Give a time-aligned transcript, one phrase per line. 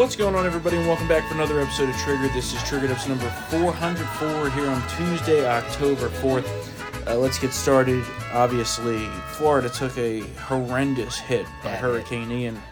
[0.00, 2.26] What's going on, everybody, and welcome back for another episode of Trigger.
[2.28, 7.06] This is Triggered episode number 404 here on Tuesday, October 4th.
[7.06, 8.02] Uh, let's get started.
[8.32, 12.62] Obviously, Florida took a horrendous hit by Bad Hurricane Ian,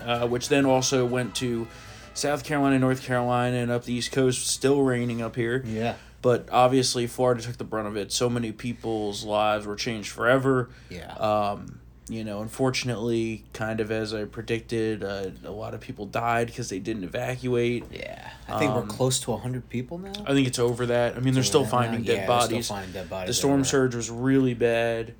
[0.00, 1.68] uh, which then also went to
[2.14, 4.46] South Carolina, North Carolina, and up the East Coast.
[4.46, 5.62] Still raining up here.
[5.66, 5.96] Yeah.
[6.22, 8.10] But obviously, Florida took the brunt of it.
[8.10, 10.70] So many people's lives were changed forever.
[10.88, 11.12] Yeah.
[11.16, 16.48] Um, you know, unfortunately, kind of as I predicted, uh, a lot of people died
[16.48, 17.84] because they didn't evacuate.
[17.90, 18.30] yeah.
[18.46, 20.12] I think um, we're close to 100 people now.
[20.26, 21.16] I think it's over that.
[21.16, 22.66] I mean, they're still finding yeah, dead bodies.
[22.66, 23.28] Still finding dead bodies.
[23.28, 23.64] the storm everywhere.
[23.64, 25.14] surge was really bad.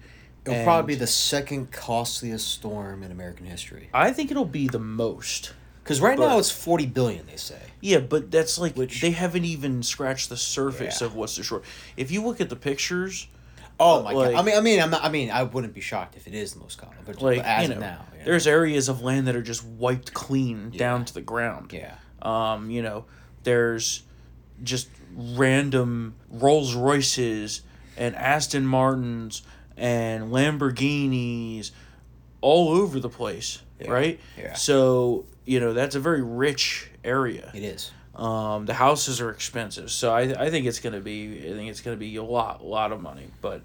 [0.45, 3.89] It'll probably be the second costliest storm in American history.
[3.95, 5.55] I think it'll be the most.
[5.83, 7.61] Because right But- now it's 40 billion, they say.
[7.81, 11.07] Yeah, but that's like Which- they haven't even scratched the surface Yeah.
[11.07, 11.65] of what's the short.
[11.97, 13.27] If you look at the pictures,
[13.81, 14.41] Oh my like- god!
[14.41, 15.05] I mean, I mean, I'm not.
[15.05, 17.47] I mean, I wouldn't be shocked if it is the most common, but, like but
[17.47, 18.25] as you know, now, yeah.
[18.25, 21.73] there's areas of land that are just wiped clean down to the ground.
[21.73, 23.05] yeah, Um, you know,
[23.43, 24.03] there's
[24.63, 27.63] just random Rolls Royces
[27.97, 29.43] and Aston Martins
[29.77, 31.71] and Lamborghinis
[32.41, 34.21] all over the place, Yeah, right?
[34.39, 34.55] yeah.
[34.55, 37.51] So, you know, that's a very rich area.
[37.55, 37.91] it is.
[38.17, 41.81] Um, the houses are expensive, so I, I think it's gonna be I think it's
[41.81, 43.27] gonna be a lot a lot of money.
[43.41, 43.63] But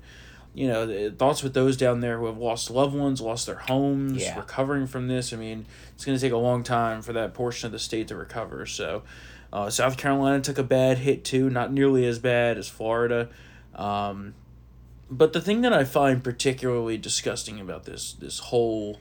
[0.55, 4.23] you know, thoughts with those down there who have lost loved ones, lost their homes,
[4.23, 4.39] Yeah.
[4.39, 5.31] recovering from this.
[5.31, 8.15] I mean, it's gonna take a long time for that portion of the state to
[8.15, 8.65] recover.
[8.65, 9.03] So,
[9.53, 13.29] uh, South Carolina took a bad hit too, not nearly as bad as Florida.
[13.75, 14.33] Um,
[15.11, 18.99] but the thing that I find particularly disgusting about this this whole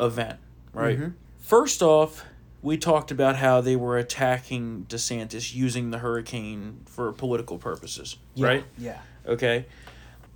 [0.00, 0.38] event,
[0.72, 0.98] right?
[0.98, 1.12] Mhm.
[1.38, 2.24] First off,
[2.62, 8.64] we talked about how they were attacking DeSantis using the hurricane for political purposes, right?
[8.76, 8.98] Yeah.
[9.26, 9.66] Okay.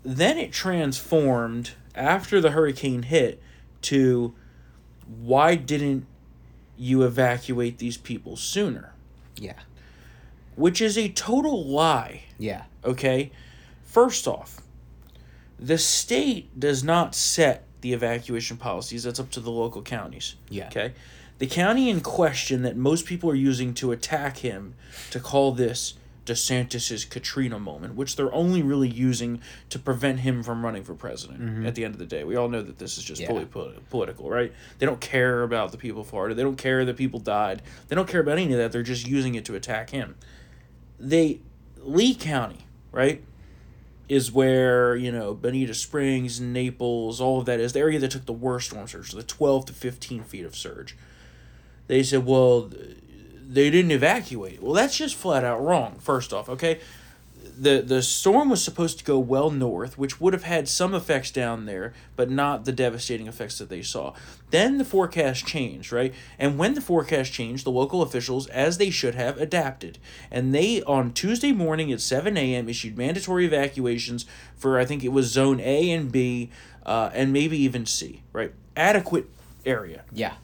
[0.03, 3.43] Then it transformed after the hurricane hit
[3.83, 4.35] to
[5.07, 6.07] why didn't
[6.77, 8.93] you evacuate these people sooner?
[9.37, 9.61] Yeah.
[10.57, 12.25] Which is a total lie.
[12.39, 12.65] Yeah.
[12.85, 13.33] Okay?
[13.83, 14.61] First off,
[15.59, 19.05] the state does not set the evacuation policies.
[19.05, 20.37] That's up to the local counties.
[20.49, 20.69] Yeah.
[20.69, 20.95] Okay?
[21.39, 24.75] The county in question that most people are using to attack him
[25.11, 25.95] to call this
[26.27, 31.41] DeSantis's Katrina moment, which they're only really using to prevent him from running for president
[31.41, 31.67] mm-hmm.
[31.67, 32.25] at the end of the day.
[32.25, 33.29] We all know that this is just Yeah.
[33.29, 34.53] fully poli- political, right?
[34.79, 36.35] They don't care about the people of Florida.
[36.35, 37.63] They don't care that people died.
[37.89, 38.73] They don't care about any of that.
[38.73, 40.17] They're just using it to attack him.
[40.99, 41.41] They
[41.79, 43.23] Lee County, right?
[44.09, 48.27] is where you know Bonita Springs, Naples, all of that is the area that took
[48.27, 50.97] the worst storm surge, the twelve to fifteen feet of surge.
[51.87, 52.71] They said, well,
[53.47, 54.63] they didn't evacuate.
[54.63, 55.97] Well, that's just flat out wrong.
[56.01, 56.81] First off, okay,
[57.57, 61.31] the the storm was supposed to go well north, which would have had some effects
[61.31, 64.15] down there, but not the devastating effects that they saw.
[64.51, 66.15] Then the forecast changed, right?
[66.39, 69.99] And when the forecast changed, the local officials, as they should have, adapted.
[70.31, 75.09] And they, on Tuesday morning at 7 a.m., issued mandatory evacuations for, I think it
[75.09, 76.51] was zone A and B,
[76.87, 78.53] uh, and maybe even C, right?
[78.77, 79.29] Adequate
[79.65, 80.35] area Yeah.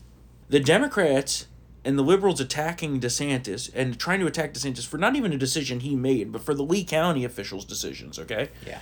[0.50, 1.46] The Democrats
[1.84, 5.80] and the liberals attacking DeSantis and trying to attack DeSantis for not even a decision
[5.80, 8.50] he made, but for the Lee County officials' decisions, okay?
[8.66, 8.80] Yeah.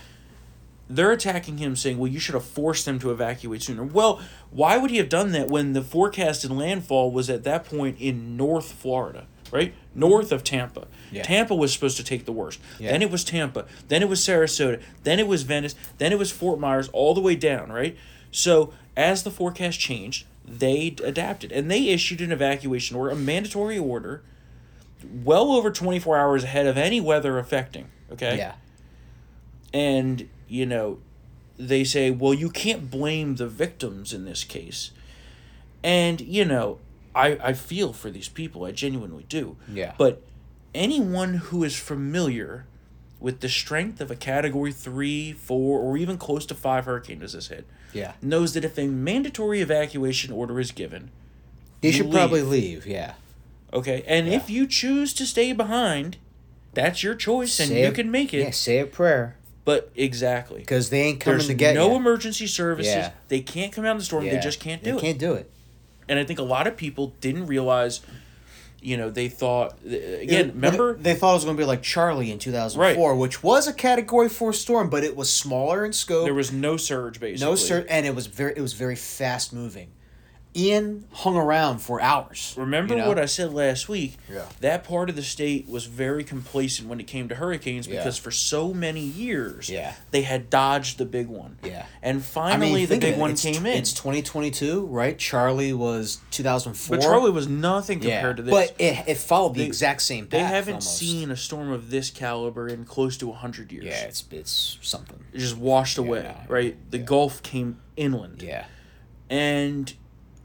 [0.91, 3.84] They're attacking him saying, well, you should have forced them to evacuate sooner.
[3.84, 4.21] Well,
[4.51, 8.39] why would he have done that when the forecasted landfall was at that point in
[8.39, 9.75] North Florida, right?
[9.95, 10.89] North of Tampa.
[11.12, 11.23] Yeah.
[11.23, 12.59] Tampa was supposed to take the worst.
[12.79, 12.93] Yeah.
[12.93, 13.67] Then it was Tampa.
[13.89, 14.83] Then it was Sarasota.
[15.03, 15.75] Then it was Venice.
[15.99, 17.97] Then it was Fort Myers, all the way down, right?
[18.31, 23.78] So as the forecast changed, they adapted and they issued an evacuation order, a mandatory
[23.78, 24.22] order,
[25.25, 28.36] well over 24 hours ahead of any weather affecting, okay?
[28.38, 28.54] Yeah.
[29.72, 30.98] and you know
[31.58, 34.92] they say well you can't blame the victims in this case
[35.84, 36.78] and you know
[37.14, 39.92] i i feel for these people i genuinely do Yeah.
[39.98, 40.22] but
[40.75, 42.64] anyone who is familiar
[43.20, 47.32] with the strength of a category 3 4 or even close to 5 hurricane as
[47.34, 47.66] this hit
[47.98, 48.12] Yeah.
[48.22, 51.10] knows that if a mandatory evacuation order is given
[51.81, 52.84] They You should probably leave.
[52.84, 52.86] leave.
[52.86, 53.12] Yeah.
[53.72, 56.17] okay and if you choose to stay behind
[56.75, 58.50] that's your choice and Say you a- can make it Yeah.
[58.50, 59.37] Say a prayer.
[59.64, 61.96] but exactly Because they ain't coming There's to get no you.
[61.96, 62.93] emergency services.
[62.93, 63.11] Yeah.
[63.28, 64.25] They can't come out in the storm.
[64.25, 65.00] They just can't They do it.
[65.00, 65.50] They can't do it.
[66.08, 68.00] And I think a lot of people didn't realize,
[68.80, 70.48] you know, they thought again.
[70.50, 73.66] It- remember, they thought it was going to be like Charley in 2004, which was
[73.66, 76.25] a Category Four storm, but it was smaller in scope.
[76.25, 77.44] there was no surge basically.
[77.50, 79.88] no surge and it was very it was very fast moving.
[80.58, 82.55] Ian hung around for hours.
[82.58, 83.08] Remember you know?
[83.08, 84.16] what I said last week?
[84.32, 84.43] Yeah.
[84.60, 87.99] That part of the state was very complacent when it came to hurricanes Yeah.
[87.99, 89.94] because for so many years Yeah.
[90.10, 91.58] they had dodged the big one.
[91.64, 91.87] Yeah.
[92.02, 93.76] And I finally mean, the big it, one it's came in.
[93.78, 95.16] It's 2022, right?
[95.19, 96.96] Charley was 2004.
[96.96, 98.16] but Charley was nothing yeah.
[98.16, 98.52] compared to this.
[98.52, 100.31] But it, it followed the They- exact same path.
[100.32, 100.99] they haven't almost.
[100.99, 103.84] seen a storm of this caliber in close to 100 years.
[103.84, 105.22] Yeah, it's it's something.
[105.32, 106.76] It just washed away, right?
[106.90, 107.04] The yeah.
[107.04, 108.43] Gulf came inland.
[108.43, 108.64] Yeah.
[109.31, 109.93] And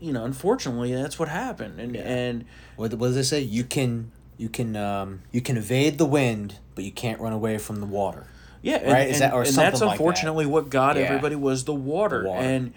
[0.03, 1.79] you know, unfortunately, that's what happened.
[1.79, 2.45] And and
[2.75, 3.39] What what does it say?
[3.41, 7.57] You can you can um you can evade the wind, but you can't run away
[7.57, 8.27] from the water.
[8.61, 9.07] Yeah, and, Right?
[9.09, 9.93] Is that- or and something that's like that.
[9.93, 11.03] unfortunately what got Yeah.
[11.03, 12.23] everybody was the water.
[12.23, 12.41] The water.
[12.45, 12.73] and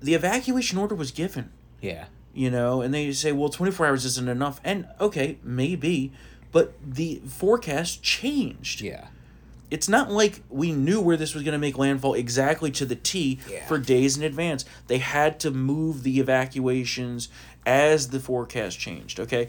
[0.00, 1.50] the evacuation order was given.
[1.80, 2.06] Yeah.
[2.32, 6.12] You know, and they say, well, twenty four hours isn't enough, and okay, maybe,
[6.52, 8.80] but the forecast changed.
[8.82, 9.06] Yeah.
[9.70, 12.96] It's not like we knew where this was going to make landfall exactly to the
[12.96, 13.66] T Yeah.
[13.66, 14.64] for days in advance.
[14.88, 17.28] They had to move the evacuations
[17.64, 19.48] as the forecast changed, okay?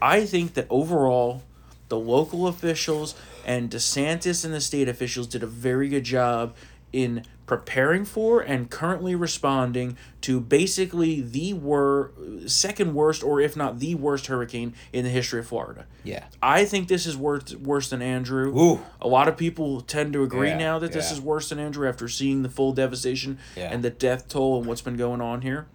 [0.00, 1.42] I think that overall,
[1.88, 3.14] the local officials
[3.44, 6.54] and DeSantis and the state officials did a very good job
[6.92, 12.10] in preparing for and currently responding to basically the wor-
[12.46, 15.86] second worst or if not the worst hurricane in the history of Florida.
[16.02, 16.24] Yeah.
[16.42, 18.52] I think this is worse worse than Andrew.
[18.58, 18.80] Ooh.
[19.00, 21.14] A lot of people tend to agree Yeah, now that this yeah.
[21.14, 23.72] is worse than Andrew after seeing the full devastation Yeah.
[23.72, 25.66] and the death toll and what's been going on here.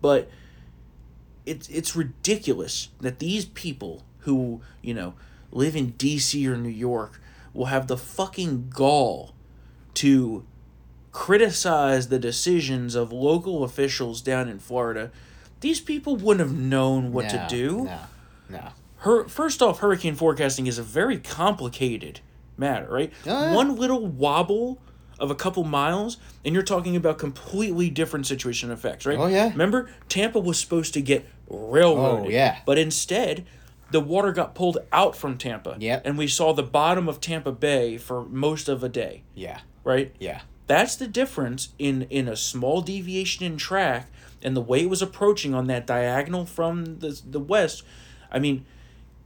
[0.00, 0.30] But
[1.44, 5.14] it's it's ridiculous that these people who, you know,
[5.50, 7.20] live in DC or New York
[7.52, 9.34] will have the fucking gall
[9.94, 10.44] to
[11.12, 15.10] criticize the decisions of local officials down in Florida.
[15.60, 17.84] These people wouldn't have known what to do.
[17.84, 17.98] No.
[18.50, 18.68] No.
[18.98, 22.20] Her first off, hurricane forecasting is a very complicated
[22.56, 23.12] matter, right?
[23.26, 23.54] Oh, yeah.
[23.54, 24.80] One little wobble
[25.18, 29.18] of a couple miles, and you're talking about completely different situation effects, right?
[29.18, 29.50] Oh, yeah.
[29.50, 32.26] Remember, Tampa was supposed to get railroaded.
[32.26, 32.58] Oh, yeah.
[32.64, 33.44] But instead,
[33.90, 35.76] the water got pulled out from Tampa.
[35.78, 36.02] Yep.
[36.04, 39.60] And we saw the bottom of Tampa Bay for most of a day, Yeah.
[39.84, 40.14] right?
[40.20, 40.42] Yeah.
[40.68, 44.08] That's the difference in in a small deviation in track
[44.42, 47.82] and the way it was approaching on that diagonal from the the west.
[48.30, 48.64] I mean,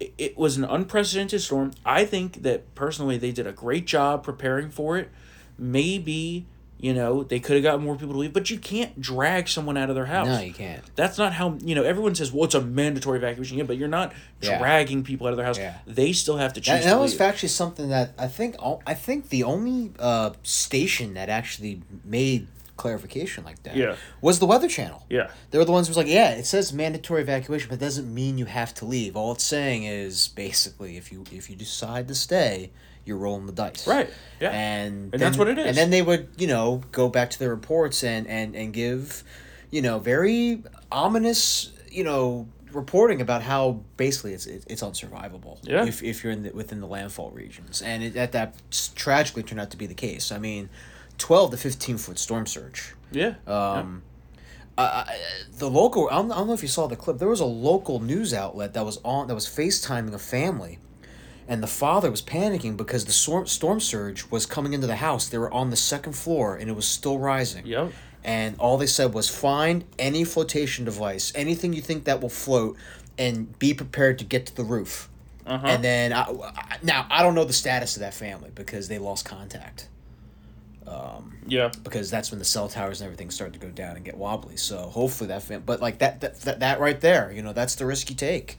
[0.01, 1.73] it, it was an unprecedented storm.
[1.85, 5.11] I think that personally they did a great job preparing for it.
[5.59, 6.47] Maybe
[6.83, 9.79] you know they could have got more people to leave, but you can't drag someone
[9.79, 10.27] out of their house.
[10.27, 10.83] No, you can't.
[10.97, 11.83] That's not how you know.
[11.85, 14.13] Everyone says, "Well, it's a mandatory evacuation." Yeah, but you're not
[14.43, 14.59] Yeah.
[14.59, 15.59] dragging people out of their house.
[15.59, 15.79] Yeah.
[15.87, 16.75] They still have to choose.
[16.75, 17.21] That, to that was leave.
[17.23, 22.49] actually something that I think al- I think the only uh, station that actually made
[22.77, 23.95] clarification like that Yeah.
[24.21, 25.05] was the Weather Channel.
[25.09, 25.31] Yeah.
[25.51, 28.13] They were the ones who was like, yeah, it says mandatory evacuation, but it doesn't
[28.13, 29.15] mean you have to leave.
[29.15, 32.71] All it's saying is basically if you if you decide to stay,
[33.05, 33.87] you're rolling the dice.
[33.87, 34.09] Right.
[34.41, 34.51] Yeah.
[34.51, 35.67] And And that's what it is.
[35.67, 39.25] And then they would, you know, go back to their reports and and and give,
[39.71, 45.59] you know, very ominous, you know, reporting about how basically it's it- it's unsurvivable.
[45.63, 45.85] Yeah.
[45.85, 48.55] If if you're in the, within the landfall regions, and it, that that
[48.95, 50.33] tragically turned out to be the case.
[50.33, 50.69] I mean,
[51.19, 52.95] twelve to fifteen foot storm surge.
[53.11, 53.35] Yeah.
[53.47, 54.03] Um,
[54.79, 55.05] uh,
[55.59, 57.19] the local I don't, I don't know if you saw the clip.
[57.19, 60.79] There was a local news outlet that was on that was FaceTiming a family,
[61.49, 65.29] and the father was panicking because the storm storm surge was coming into the house.
[65.29, 67.67] They were on the second floor and it was still rising.
[67.67, 67.93] Yep.
[68.25, 72.77] And all they said was find any flotation device, anything you think that will float,
[73.19, 75.09] and be prepared to get to the roof.
[75.45, 75.67] Uh-huh.
[75.67, 78.99] And then I, I- now I don't know the status of that family because they
[78.99, 79.89] lost contact
[81.47, 81.71] yeah.
[81.83, 84.57] because that's when the cell towers and everything started to go down and get wobbly.
[84.57, 87.75] So hopefully that, fam- but like that, that that that right there, you know, that's
[87.75, 88.59] the risk you take.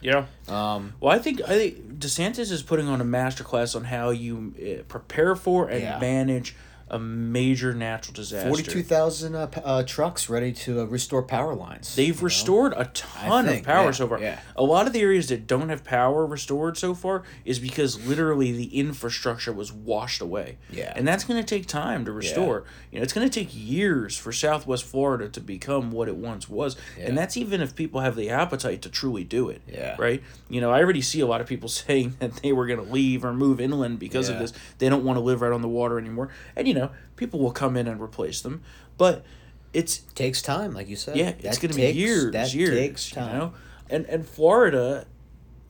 [0.00, 0.26] Yeah.
[0.48, 4.54] Um, Well, I think I think DeSantis is putting on a masterclass on how you
[4.58, 5.98] uh, prepare for and Yeah.
[5.98, 6.56] manage
[6.90, 8.48] a major natural disaster.
[8.48, 11.94] Forty-two thousand uh, uh, trucks ready to uh, restore power lines.
[11.94, 12.24] They've you know?
[12.24, 14.20] restored a ton think, of power yeah, so far.
[14.20, 14.40] yeah.
[14.56, 18.52] A lot of the areas that don't have power restored so far is because literally
[18.52, 20.58] the infrastructure was washed away.
[20.70, 20.92] Yeah.
[20.96, 22.64] And that's going to take time to restore.
[22.64, 22.86] Yeah.
[22.90, 26.48] You know, it's going to take years for Southwest Florida to become what it once
[26.48, 26.76] was.
[26.98, 27.06] yeah.
[27.06, 29.62] And that's even if people have the appetite to truly do it.
[29.68, 29.96] Yeah.
[29.98, 30.22] Right?
[30.48, 32.92] You know, I already see a lot of people saying that they were going to
[32.92, 34.52] leave or move inland because of this.
[34.78, 36.30] They don't want to live right on the water anymore.
[36.56, 36.79] And you know,
[37.16, 38.62] people will come in and replace them.
[38.98, 39.24] But
[39.72, 41.16] it's takes time, like you said.
[41.16, 42.70] yeah, That it's going to be years, That years.
[42.70, 43.38] takes You time.
[43.38, 43.52] know,
[43.88, 45.06] and and Florida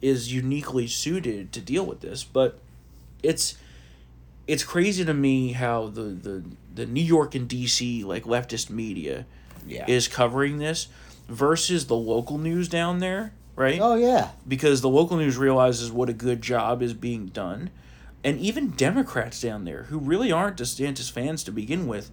[0.02, 2.58] is uniquely suited to deal with this, but
[3.22, 3.56] it's
[4.46, 6.42] it's crazy to me how the the
[6.74, 9.26] the New York and DC like leftist media
[9.66, 9.84] Yeah.
[9.88, 10.88] is covering this
[11.28, 13.78] versus the local news down there, right?
[13.80, 14.30] oh yeah.
[14.48, 17.70] because the local news realizes what a good job is being done.
[18.22, 22.10] And even Democrats down there, who really aren't DeSantis fans to begin with,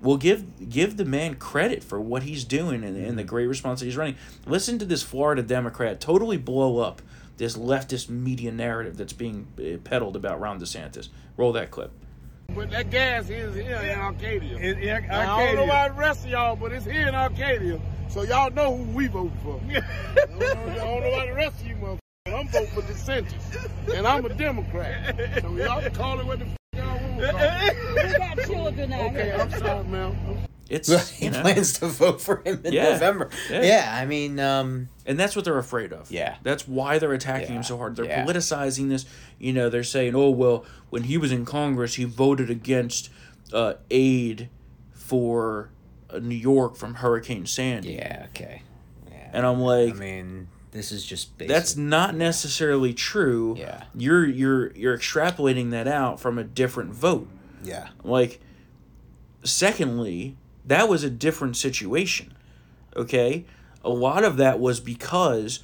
[0.00, 3.80] will give give the man credit for what he's doing and, and the great response
[3.80, 4.16] that he's running.
[4.46, 7.00] Listen to this Florida Democrat totally blow up
[7.36, 11.08] this leftist media narrative that's being uh, peddled about Ron DeSantis.
[11.36, 11.90] Roll that clip.
[12.54, 14.56] But that gas is here in Arcadia.
[14.58, 17.14] In- in Now, I don't know about the rest of y'all, but it's here in
[17.14, 17.80] Arcadia.
[18.08, 19.60] So y'all know who we vote for.
[19.70, 19.80] I,
[20.26, 22.03] don't know, I don't know about the rest of you motherfuckers.
[22.44, 23.94] I'm voting for DeSantis.
[23.96, 25.16] And I'm a Democrat.
[25.40, 27.20] So y'all can call it what the f- y'all want.
[27.20, 28.12] to call it.
[28.12, 29.36] We got children out Okay, here.
[29.40, 30.16] I'm sorry, ma'am.
[30.70, 32.90] It's he you know, plans to vote for him in Yeah.
[32.90, 33.28] November.
[33.50, 33.62] Yeah.
[33.62, 33.98] Yeah.
[34.00, 36.10] I mean, um, and that's what they're afraid of.
[36.10, 36.36] Yeah.
[36.42, 37.56] that's why they're attacking Yeah.
[37.56, 37.96] him so hard.
[37.96, 38.24] They're Yeah.
[38.24, 39.04] politicizing this.
[39.38, 43.10] You know, they're saying, "Oh well, when he was in Congress, he voted against
[43.52, 44.48] uh, aid
[44.92, 45.70] for
[46.10, 48.62] uh, New York from Hurricane Sandy." yeah, okay.
[49.10, 49.30] Yeah.
[49.34, 51.48] And I'm like, I mean, this is just basic.
[51.48, 53.54] that's not necessarily true.
[53.56, 53.84] Yeah.
[53.96, 57.28] You're you're you're extrapolating that out from a different vote.
[57.62, 57.88] yeah.
[58.02, 58.40] Like,
[59.42, 62.34] secondly, that was a different situation.
[62.96, 63.44] Okay?
[63.84, 65.60] A lot of that was because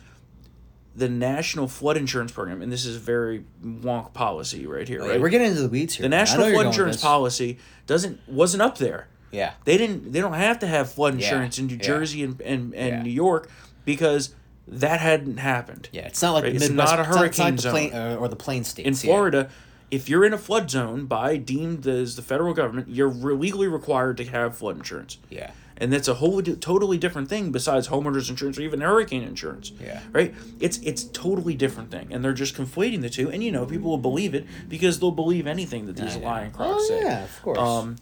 [0.94, 5.20] the National Flood Insurance Program, and this is very wonk policy right here, oh, right?
[5.20, 6.02] We're getting into the weeds here.
[6.02, 6.18] the man.
[6.20, 9.08] National Flood Insurance policy doesn't wasn't up there.
[9.30, 9.52] Yeah.
[9.64, 11.82] They didn't they don't have to have flood Yeah, insurance in New yeah.
[11.82, 13.02] Jersey and, and, and Yeah.
[13.02, 13.48] New York
[13.84, 14.34] because
[14.68, 15.88] that hadn't happened.
[15.92, 17.92] Yeah, it's not like Right, the it's not a it's not- hurricane like the plain,
[17.94, 18.86] uh, or the plain states.
[19.02, 19.14] in yeah.
[19.14, 19.50] Florida,
[19.90, 23.66] if you're in a flood zone by deemed as the federal government, you're re- legally
[23.66, 25.18] required to have flood insurance.
[25.28, 25.50] Yeah.
[25.76, 29.72] And that's a whole totally different thing besides homeowners insurance or even hurricane insurance.
[29.80, 30.00] Yeah.
[30.12, 30.34] Right?
[30.60, 32.08] It's it's totally different thing.
[32.12, 33.30] And they're just conflating the two.
[33.30, 36.22] And you know, people will believe it because they'll believe anything that these know.
[36.24, 37.00] lying crocs Oh, say.
[37.02, 37.58] yeah, of course.
[37.58, 37.96] Um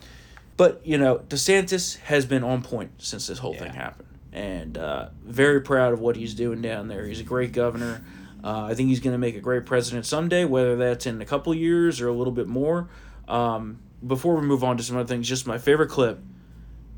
[0.57, 4.09] but you know, DeSantis has been on point since this whole thing happened.
[4.39, 7.05] And uh, very proud of what he's doing down there.
[7.05, 8.05] He's a great governor.
[8.43, 11.25] Uh, I think he's going to make a great president someday, whether that's in a
[11.25, 12.89] couple years or a little bit more.
[13.27, 16.21] Um, before we move on to some other things, just my favorite clip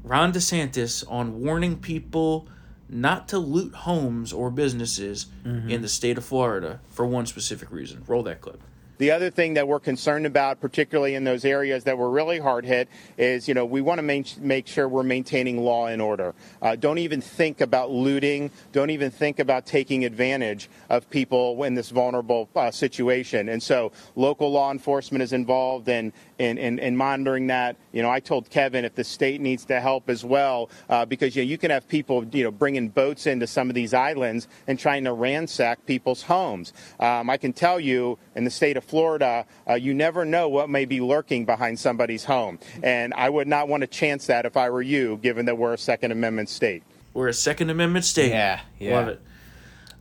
[0.02, 2.48] Ron DeSantis on warning people
[2.88, 5.26] not to loot homes or businesses
[5.70, 8.02] in the state of Florida for one specific reason.
[8.06, 8.60] Roll that clip.
[9.00, 12.66] The other thing that we're concerned about, particularly in those areas that were really hard
[12.66, 16.34] hit, is you know we want to main, make sure we're maintaining law and order.
[16.60, 18.50] Uh, don't even think about looting.
[18.72, 23.48] Don't even think about taking advantage of people in this vulnerable uh, situation.
[23.48, 27.76] And so local law enforcement is involved in, in, in, in monitoring that.
[27.92, 31.34] You know, I told Kevin if the state needs to help as well, uh, because
[31.34, 34.46] you know you can have people you know bringing boats into some of these islands
[34.66, 36.74] and trying to ransack people's homes.
[36.98, 40.68] Um, I can tell you in the state of Florida, uh, you never know what
[40.68, 42.58] may be lurking behind somebody's home.
[42.82, 45.72] And I would not want to chance that if I were you, given that we're
[45.74, 46.82] a Second Amendment state.
[47.14, 48.30] We're a Second Amendment state.
[48.30, 48.96] Yeah, yeah.
[48.98, 49.22] Love it.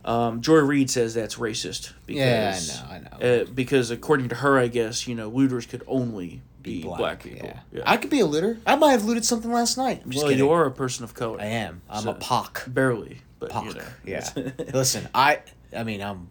[0.04, 1.92] Um, Joy Reid says that's racist.
[2.08, 3.42] Yeah, I Because, know, I know.
[3.42, 7.46] Uh, because according to her, I guess you know looters could only be, black, people.
[7.48, 7.60] Yeah.
[7.72, 7.82] Yeah.
[7.86, 8.58] I could be a looter.
[8.66, 10.02] I might have looted something last night.
[10.04, 10.44] I'm just well, kidding.
[10.44, 11.40] you are a person of color.
[11.40, 11.82] I am.
[11.88, 12.64] I'm So- a pock.
[12.66, 13.66] Barely, but Pock.
[13.66, 13.84] you know.
[14.04, 14.28] Yeah.
[14.74, 15.40] Listen, I.
[15.76, 16.28] I mean, I'm.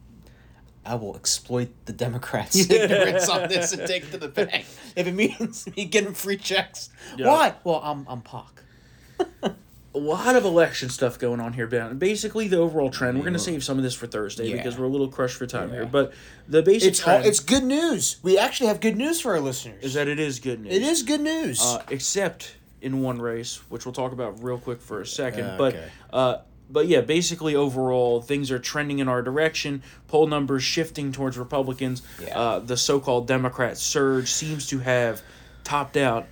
[0.86, 5.08] I will exploit the Democrats' ignorance on this and take it to the bank if
[5.08, 6.90] it means me getting free checks.
[7.18, 7.28] Yeah.
[7.28, 7.54] Why?
[7.64, 8.64] Well, I'm I'm pock.
[9.42, 11.98] a lot of election stuff going on here, Ben.
[11.98, 13.18] Basically, the overall trend.
[13.18, 14.58] We're gonna save some of this for Thursday Yeah.
[14.58, 15.76] because we're a little crushed for time Yeah.
[15.76, 15.86] here.
[15.86, 16.14] But
[16.48, 18.18] the basic It's all, trend it's good news.
[18.24, 19.84] We actually have good news for our listeners.
[19.84, 20.74] is that it is good news.
[20.74, 21.60] it is good news.
[21.62, 25.44] uh, except in one race, which we'll talk about real quick for a second.
[25.46, 25.76] Uh, but
[26.14, 26.38] uh,
[26.70, 29.82] but yeah, basically overall things are trending in our direction.
[30.08, 32.02] Poll numbers shifting towards Republicans.
[32.22, 32.38] Yeah.
[32.40, 35.22] Uh, the so-called Democrat surge seems to have
[35.64, 36.28] topped out.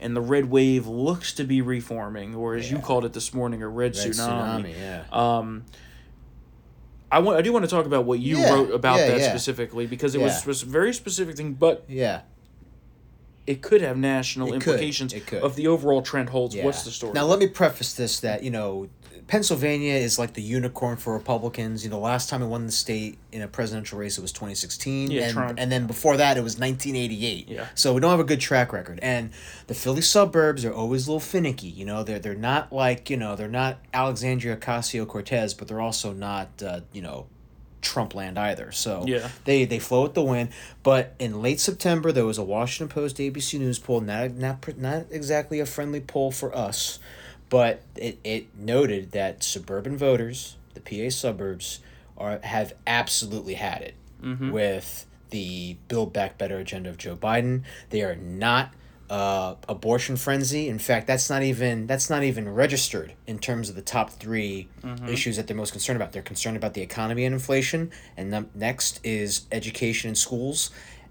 [0.00, 3.62] And the red wave looks to be reforming, or as you called it this morning,
[3.62, 4.64] a red, Red tsunami.
[4.64, 5.04] tsunami, yeah.
[5.12, 5.64] Um,
[7.08, 7.38] I want.
[7.38, 9.28] I do want to talk about what you Yeah, wrote about yeah, that yeah.
[9.28, 10.40] specifically because it Yeah.
[10.44, 12.22] was a very specific thing, but yeah.
[13.46, 15.42] it could have national It could, implications it could.
[15.42, 16.54] of the overall trend holds.
[16.56, 16.64] Yeah.
[16.64, 17.12] What's the story?
[17.12, 18.88] Now let me preface this that you know
[19.28, 21.84] Pennsylvania is like the unicorn for Republicans.
[21.84, 24.54] You know, last time it won the state in a presidential race it was twenty
[24.54, 25.58] sixteen, Yeah, and Trump.
[25.58, 27.48] and then before that it was nineteen eighty eight.
[27.48, 27.66] Yeah.
[27.74, 29.30] So we don't have a good track record, and
[29.68, 31.68] the Philly suburbs are always a little finicky.
[31.68, 35.80] You know, they're they're not like you know they're not Alexandria Ocasio Cortez, but they're
[35.80, 37.26] also not uh, you know.
[37.80, 38.70] Trump land either.
[38.70, 39.28] So Yeah.
[39.44, 40.50] they they flow with the wind.
[40.84, 45.06] But in late September, there was a Washington Post ABC News poll, not not not
[45.10, 47.00] exactly a friendly poll for us,
[47.52, 51.80] but it, it noted that suburban voters, the PA suburbs,
[52.16, 53.94] are have absolutely had it
[54.52, 57.64] with the Build Back Better agenda of Joe Biden.
[57.90, 58.72] They are not
[59.10, 60.70] uh, abortion frenzy.
[60.70, 64.66] In fact, that's not even that's not even registered in terms of the top 3
[65.08, 66.12] issues that they're most concerned about.
[66.12, 70.70] They're concerned about the economy and inflation, and then next is education and schools,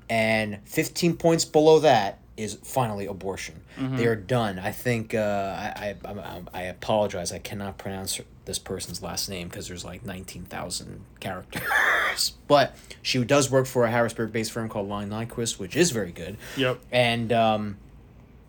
[0.09, 3.61] and fifteen points below that is finally abortion.
[3.77, 3.97] Mm-hmm.
[3.97, 4.59] They are done.
[4.59, 7.31] I think uh, I, I, I I apologize.
[7.31, 11.63] I cannot pronounce this person's last name because there's like nineteen thousand characters.
[12.47, 16.37] but she does work for a Harrisburg-based firm called Line Nyquist, which is very good.
[16.57, 16.79] Yep.
[16.91, 17.77] And um,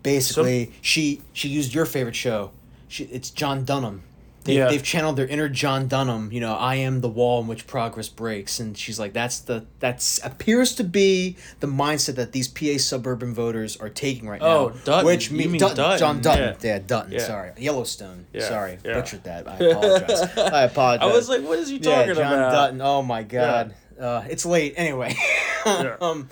[0.01, 2.51] basically, she she used your favorite show.
[2.87, 4.03] She, it's John Dunham.
[4.45, 4.69] They, Yeah.
[4.69, 6.31] They've channeled their inner John Dunham.
[6.31, 9.65] You know, I am the wall in which progress breaks, and she's like, that's the
[9.79, 14.45] that's appears to be the mindset that these PA suburban voters are taking right Oh,
[14.45, 14.53] now.
[14.75, 15.05] Oh, Dutton.
[15.05, 16.55] Which You me- mean Dutton, Dutton, John Dutton.
[16.61, 16.73] yeah.
[16.73, 17.11] Yeah, Dutton.
[17.13, 17.19] Yeah.
[17.19, 18.25] Sorry, Yellowstone.
[18.33, 18.93] Yeah, Sorry, yeah.
[18.95, 19.47] butchered that.
[19.47, 20.21] I apologize.
[20.37, 21.09] I apologize.
[21.11, 22.51] I was like, what is he yeah, talking John about?
[22.51, 22.81] Dutton.
[22.81, 23.73] Oh my God.
[23.99, 25.15] Uh, it's late anyway.
[25.65, 25.95] Yeah.
[26.01, 26.27] um,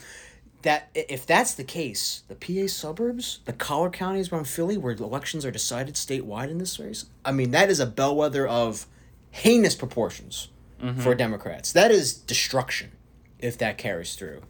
[0.64, 5.46] that if that's the case, the PA suburbs, the collar counties around Philly, where elections
[5.46, 8.86] are decided statewide in this race, I mean that is a bellwether of
[9.32, 10.50] heinous proportions
[10.82, 11.02] Mm-hmm.
[11.02, 11.72] for Democrats.
[11.74, 12.94] That is destruction
[13.38, 14.42] if that carries through.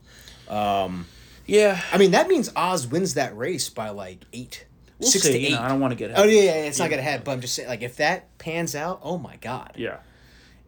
[0.49, 1.81] Yeah.
[1.91, 4.65] I mean that means Oz wins that race by like eight,
[4.99, 5.33] We'll six see.
[5.33, 5.51] to eight.
[5.51, 6.29] know, I don't want to get oh ahead.
[6.31, 7.23] yeah, yeah, yeah, it's not gonna happen.
[7.25, 9.73] But I'm just saying, like if that pans out, oh my god.
[9.75, 9.97] Yeah.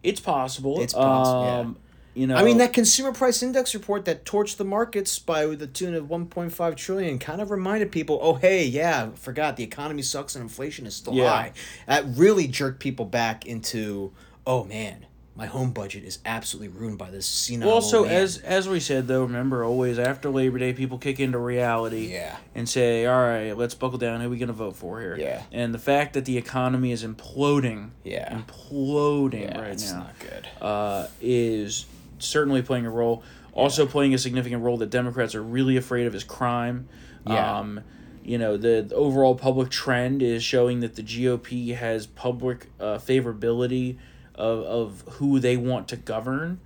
[0.02, 0.82] It's possible.
[0.82, 1.83] It's possible, yeah.
[2.16, 5.66] You know, I mean, that consumer price index report that torched the markets by the
[5.68, 10.36] tune of 1.5 trillion kind of reminded people, oh, hey, yeah, forgot the economy sucks
[10.36, 11.30] and inflation is still Yeah.
[11.30, 11.54] high.
[11.88, 14.12] That really jerked people back into,
[14.46, 18.38] oh, man, my home budget is absolutely ruined by this senile Well, also man." as
[18.38, 22.14] as we said though, remember always after Labor Day, people kick into reality.
[22.14, 22.38] Yeah.
[22.54, 24.22] And say, all right, let's buckle down.
[24.22, 25.18] Who are we gonna vote for here?
[25.18, 25.42] Yeah.
[25.52, 27.90] And the fact that the economy is imploding.
[28.04, 28.32] Yeah.
[28.38, 29.98] Imploding yeah, right it's now.
[30.02, 30.48] not good.
[30.62, 31.88] uh, is
[32.24, 33.24] certainly playing a role.
[33.54, 36.88] Also playing a significant role that Democrats are really afraid of is crime.
[37.28, 37.60] Yeah.
[37.60, 37.82] Um,
[38.24, 42.98] you know, the, the overall public trend is showing that the GOP has public uh,
[42.98, 43.98] favorability
[44.36, 46.60] of, of who they want to govern,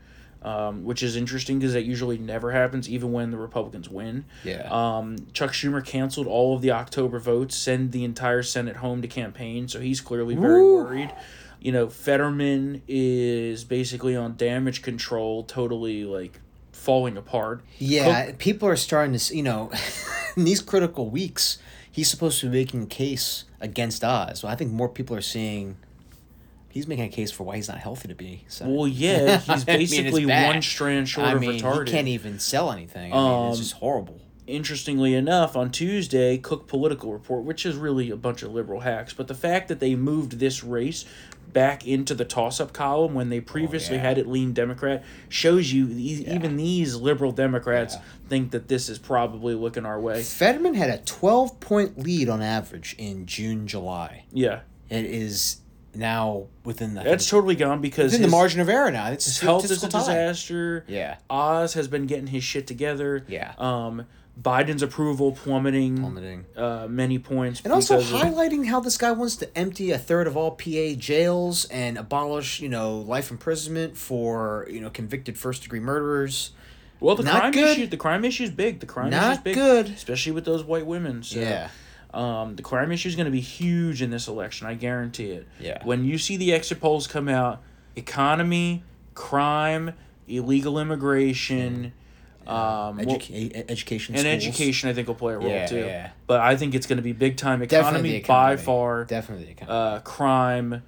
[0.44, 4.26] um, which is interesting because that usually never happens, even when the Republicans win.
[4.44, 4.68] Yeah.
[4.70, 9.08] Um, Chuck Schumer canceled all of the October votes, send the entire Senate home to
[9.08, 10.84] campaign, so he's clearly very Woo.
[10.84, 11.12] worried.
[11.60, 16.40] You know, Fetterman is basically on damage control, totally like
[16.72, 17.62] falling apart.
[17.80, 19.72] Yeah, people are starting to, you know,
[20.38, 21.58] in these critical weeks,
[21.92, 24.44] he's supposed to be making a case against Oz.
[24.44, 25.78] Well, I think more people are seeing
[26.70, 28.44] he's making a case for why he's not healthy to be.
[28.48, 28.68] So.
[28.70, 31.88] Well, yeah, he's I mean, basically one strand short I of mean, retarded.
[31.88, 33.12] he can't even sell anything.
[33.14, 34.22] I mean, it's Um, just horrible.
[34.48, 39.14] Interestingly enough, on Tuesday, Cook Political Report, which is really a bunch of liberal hacks,
[39.14, 41.06] but the fact that they moved this race
[41.54, 44.02] back into the toss-up column when they previously yeah.
[44.02, 48.02] had it lean Democrat shows you these, even these liberal Democrats Yeah.
[48.28, 50.24] think that this is probably looking our way.
[50.24, 54.26] Fetterman had a 12 point lead on average in June, July.
[54.32, 55.62] Yeah, It is
[55.96, 59.08] now within the, that's totally gone because the margin of error now.
[59.08, 60.86] It's his health is a disaster.
[60.88, 61.18] Yeah.
[61.30, 63.26] Oz has been getting his shit together.
[63.28, 63.54] Yeah.
[63.58, 64.06] Um,
[64.40, 65.98] Biden's approval plummeting.
[65.98, 66.46] Plummeting.
[66.56, 67.62] Uh, many points.
[67.64, 70.52] And also because of- highlighting how this guy wants to empty a third of all
[70.52, 76.52] PA jails and abolish, you know, life imprisonment for, you know, convicted first degree murderers.
[77.00, 77.78] Well, the Not crime good.
[77.78, 78.80] issue, the crime issue is big.
[78.80, 79.88] The crime issue is Not big, good.
[79.90, 81.24] especially with those white women.
[81.24, 81.70] So, Yeah.
[82.14, 84.68] um, the crime issue is going to be huge in this election.
[84.68, 85.48] I guarantee it.
[85.60, 85.84] Yeah.
[85.84, 87.62] When you see the exit polls come out,
[87.96, 88.84] economy,
[89.16, 89.94] crime,
[90.28, 91.94] illegal immigration,
[92.48, 94.36] um, well, Educa- education and schools.
[94.56, 95.80] education, I think will play a role Yeah, too.
[95.86, 96.12] yeah.
[96.28, 99.04] But I think it's going to be big time Definitely economy, by far.
[99.06, 99.78] Definitely the economy.
[99.78, 100.84] Uh, crime,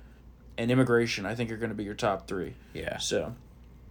[0.57, 1.25] and immigration.
[1.25, 2.53] I think are going to be your top three.
[2.73, 2.97] yeah.
[2.97, 3.35] So,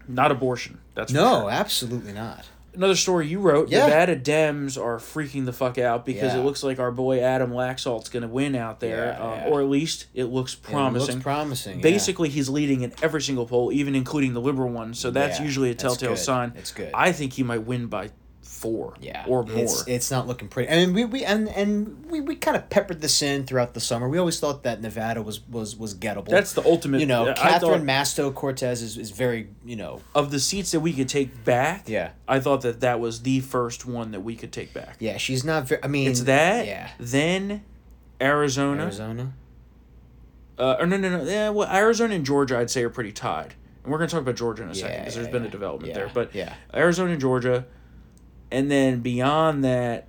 [0.07, 0.79] not abortion.
[0.95, 1.51] That's No, sure.
[1.51, 2.47] absolutely not.
[2.79, 3.69] Another story you wrote.
[3.69, 3.87] Yeah.
[3.87, 6.41] Nevada Dems are freaking the fuck out because Yeah.
[6.41, 9.49] it looks like our boy Adam Laxalt's going to win out there, Yeah, um, yeah.
[9.49, 11.15] or at least it looks It promising.
[11.17, 11.81] looks promising.
[11.81, 14.95] Basically, he's leading in every single poll, even including the liberal one.
[14.95, 16.53] So that's usually a telltale sign.
[16.57, 16.91] It's good.
[16.95, 18.11] I think he might win by
[18.59, 19.57] four, yeah, or more.
[19.59, 20.71] It's, it's not looking pretty.
[20.71, 23.81] I mean, we, we and and we, we kind of peppered this in throughout the
[23.81, 24.09] summer.
[24.09, 26.29] We always thought that Nevada was was was gettable.
[26.29, 27.01] that's the ultimate.
[27.01, 30.73] you know, I Catherine thought Masto Cortez is, is very you know of the seats
[30.73, 31.89] that we could take back.
[31.89, 32.11] Yeah.
[32.27, 34.97] I thought that that was the first one that we could take back.
[34.99, 35.83] yeah she's not very.
[35.83, 36.67] I mean, It's that.
[36.67, 37.65] yeah Then
[38.21, 38.83] Arizona.
[38.85, 39.33] Arizona.
[40.59, 41.23] Uh, or no, no, no.
[41.25, 43.55] Yeah, well, Arizona and Georgia, I'd say, are pretty tied.
[43.85, 45.49] And we're going to talk about Georgia in a second because yeah, there's been a
[45.49, 46.11] development Yeah, there.
[46.13, 46.55] But yeah.
[46.75, 47.65] Arizona and Georgia,
[48.51, 50.09] and then beyond that,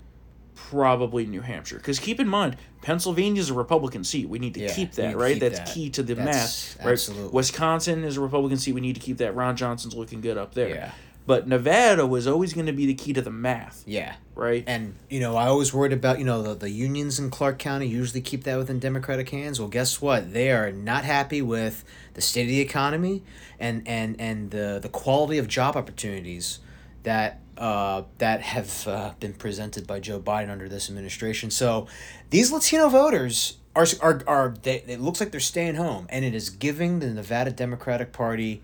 [0.55, 1.77] probably New Hampshire.
[1.77, 4.29] Because keep in mind, Pennsylvania is a Republican seat.
[4.29, 5.33] We need to Yeah, keep that, right?
[5.33, 5.69] keep That's that.
[5.73, 6.91] key to the That's- math, right?
[6.91, 7.29] absolutely.
[7.31, 8.73] Wisconsin is a Republican seat.
[8.73, 9.35] We need to keep that.
[9.35, 10.69] Ron Johnson's looking good up there.
[10.69, 10.91] Yeah.
[11.25, 14.15] But Nevada was always going to be the key to the math, Yeah.
[14.33, 14.63] right?
[14.65, 17.85] And you know, I always worried about you know the, the unions in Clark County
[17.87, 19.59] usually keep that within Democratic hands.
[19.59, 20.33] Well, guess what?
[20.33, 21.83] They are not happy with
[22.15, 23.23] the state of the economy
[23.59, 26.59] and and and the the quality of job opportunities
[27.03, 31.51] that uh, that have uh, been presented by Joe Biden under this administration.
[31.51, 31.87] So
[32.29, 36.33] these Latino voters are are, are they, it looks like they're staying home, and it
[36.33, 38.61] is giving the Nevada Democratic Party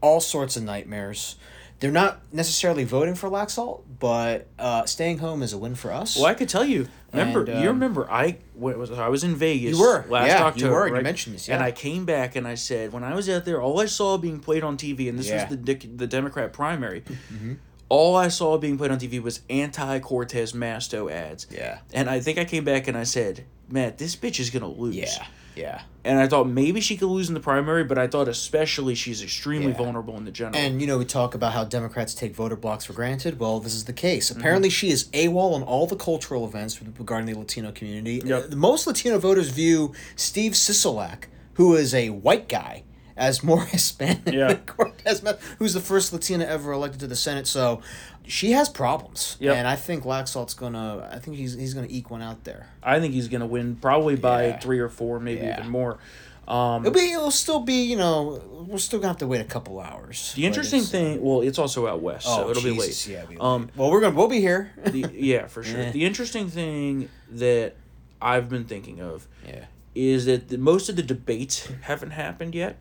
[0.00, 1.36] all sorts of nightmares.
[1.80, 6.16] They're not necessarily voting for Laxalt, but uh, staying home is a win for us.
[6.16, 6.88] Well, I could tell you.
[7.12, 9.76] Remember, And, you um, remember I was I was in Vegas.
[9.78, 10.72] You were, last yeah, you October.
[10.90, 11.62] were, you mentioned this, And.
[11.62, 14.40] I came back and I said when I was out there, all I saw being
[14.40, 15.48] played on TV, and this Yeah.
[15.48, 17.02] was the the Democrat primary.
[17.02, 17.54] Mm-hmm.
[17.88, 21.46] All I saw being played on TV was anti Cortez Masto ads.
[21.50, 21.78] Yeah.
[21.94, 24.96] And I think I came back and I said, Matt, this bitch is gonna lose.
[24.96, 25.82] yeah, yeah.
[26.04, 29.22] And I thought maybe she could lose in the primary, but I thought especially she's
[29.22, 29.76] extremely Yeah.
[29.78, 30.56] vulnerable in the general.
[30.56, 33.38] And you know, we talk about how Democrats take voter blocks for granted.
[33.38, 34.30] Well, this is the case.
[34.30, 34.40] Mm-hmm.
[34.40, 38.22] Apparently, she is AWOL on all the cultural events regarding the Latino community.
[38.24, 38.50] Yep.
[38.54, 41.24] Most Latino voters view Steve Sisolak,
[41.54, 42.84] who is a white guy,
[43.18, 44.48] as more Hispanic Yeah.
[44.48, 47.46] than Cortez Masto, who's the first Latina ever elected to the Senate.
[47.46, 47.82] So
[48.26, 49.36] she has problems.
[49.40, 49.56] Yep.
[49.56, 51.08] And I think Laxalt's gonna.
[51.12, 52.68] I think he's he's gonna eke one out there.
[52.82, 54.58] I think he's gonna win probably by Yeah.
[54.58, 55.58] three or four, maybe Yeah.
[55.58, 55.98] even more.
[56.46, 57.12] Um, It'll be.
[57.12, 57.82] It'll still be.
[57.84, 60.32] You know, we're still gonna have to wait a couple hours.
[60.34, 63.06] The interesting thing, well, it's also out west, so Oh, it'll be late.
[63.06, 64.70] Yeah, be Um, well, we're gonna we'll be here.
[64.82, 65.78] the, yeah, for sure.
[65.80, 65.90] Eh.
[65.90, 67.74] The interesting thing that
[68.22, 69.66] I've been thinking of yeah.
[69.94, 72.76] is that the, most of the debates haven't happened yet,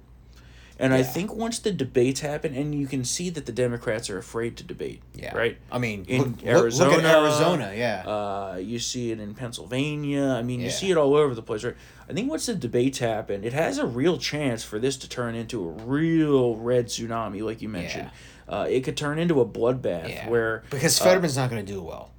[0.79, 4.17] and I think once the debates happen, and you can see that the Democrats are
[4.17, 5.01] afraid to debate.
[5.15, 5.35] Yeah.
[5.35, 5.57] Right.
[5.71, 7.73] I mean, In look, Arizona, look, at Arizona.
[7.75, 8.03] Yeah.
[8.07, 10.25] Uh, you see it in Pennsylvania.
[10.25, 11.75] I mean, you see it all over the place, right?
[12.09, 15.35] I think once the debates happen, it has a real chance for this to turn
[15.35, 18.11] into a real red tsunami, like you mentioned.
[18.47, 20.29] Uh, it could turn into a bloodbath yeah.
[20.29, 22.11] where because uh, not going to do well.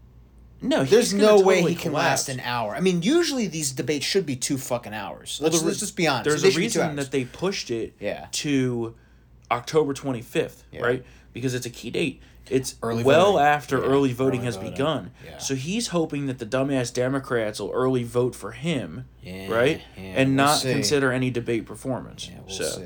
[0.61, 2.29] No, he's There's no way he can collapse.
[2.29, 2.75] last an hour.
[2.75, 5.38] I mean, usually these debates should be two fucking hours.
[5.42, 6.25] Let's, re- let's just be honest.
[6.25, 8.27] There's They a should be two reason that they pushed it Yeah.
[8.33, 8.94] to
[9.51, 10.83] October 25th, Yeah.
[10.83, 11.05] right?
[11.33, 12.21] Because it's a key date.
[12.51, 13.47] It's Early well voting.
[13.47, 14.71] after Yeah, early voting early has voting.
[14.73, 15.11] begun.
[15.25, 15.37] Yeah.
[15.38, 19.83] So he's hoping that the dumbass Democrats will early vote for him, Yeah, right?
[19.97, 20.73] yeah, and we'll not see.
[20.73, 22.27] consider any debate performance.
[22.29, 22.85] Yeah, we'll so, see.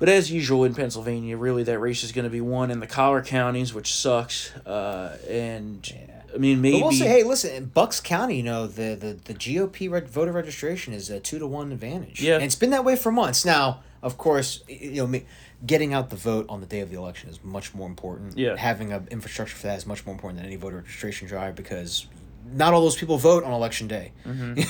[0.00, 2.86] But as usual in Pennsylvania, really that race is going to be won in the
[2.86, 4.50] collar counties, which sucks.
[4.66, 5.92] Uh, and
[6.34, 9.18] I mean, maybe But we'll say, hey, listen, in Bucks County, you know, the, the,
[9.24, 12.22] the GOP reg- voter registration is a two to one advantage.
[12.22, 12.36] Yeah.
[12.36, 13.44] And it's been that way for months.
[13.44, 15.20] Now, of course, you know,
[15.66, 18.38] getting out the vote on the day of the election is much more important.
[18.38, 18.56] Yeah.
[18.56, 22.06] Having an infrastructure for that is much more important than any voter registration drive because
[22.52, 24.12] not all those people vote on election day.
[24.26, 24.64] you know,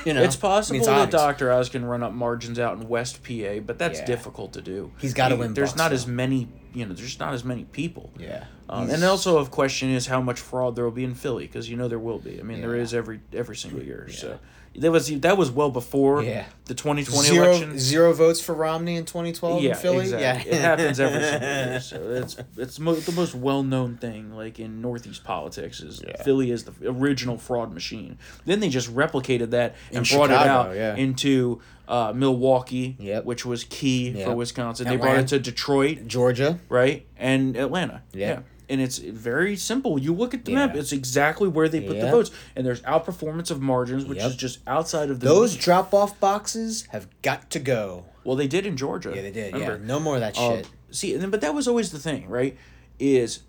[0.00, 0.18] Mm-hmm.
[0.18, 1.10] it's possible I mean, that.
[1.10, 1.52] Dr.
[1.52, 4.06] Oz can run up margins out in West PA, but that's Yeah.
[4.06, 4.92] difficult to do.
[4.98, 5.94] He's gotta You- win There's Bucks, not though.
[5.96, 8.10] as many, you know, there's not as many people.
[8.18, 8.44] Yeah.
[8.68, 11.68] Um, and also, of question is how much fraud there will be in Philly because
[11.68, 12.38] you know there will be.
[12.40, 12.82] I mean, there Yeah.
[12.82, 14.08] is every every single year.
[14.10, 14.38] So
[14.80, 16.46] that was that was well before Yeah.
[16.66, 17.78] the 2020 zero, election.
[17.78, 19.98] zero votes for Romney in 2012 yeah, in Philly.
[20.00, 20.50] exactly.
[20.50, 20.56] Yeah.
[20.58, 21.80] it happens every single year.
[21.80, 26.22] So it's it's mo- the most well known thing like in Northeast politics is Yeah.
[26.22, 28.18] Philly is the original fraud machine.
[28.44, 33.24] Then they just replicated that and In brought it out into uh, Milwaukee, Yep.
[33.24, 34.26] which was key Yep.
[34.28, 34.86] for Wisconsin.
[34.88, 36.60] They brought it to Detroit, Georgia.
[36.68, 38.02] right, and Atlanta.
[38.12, 38.40] Yeah.
[38.70, 39.98] And it's very simple.
[39.98, 40.66] You look at the Yeah.
[40.68, 44.30] map; it's exactly where they put the votes, and there's outperformance of margins, which Yep.
[44.30, 48.04] is just outside of the Those drop off boxes have got to go.
[48.22, 49.12] Well, they did in Georgia.
[49.14, 49.52] Yeah, they did.
[49.54, 49.76] Remember?
[49.82, 50.68] Yeah, no more of that Um, shit.
[50.90, 52.56] see, and then, but that was always the thing, right?
[53.00, 53.40] Is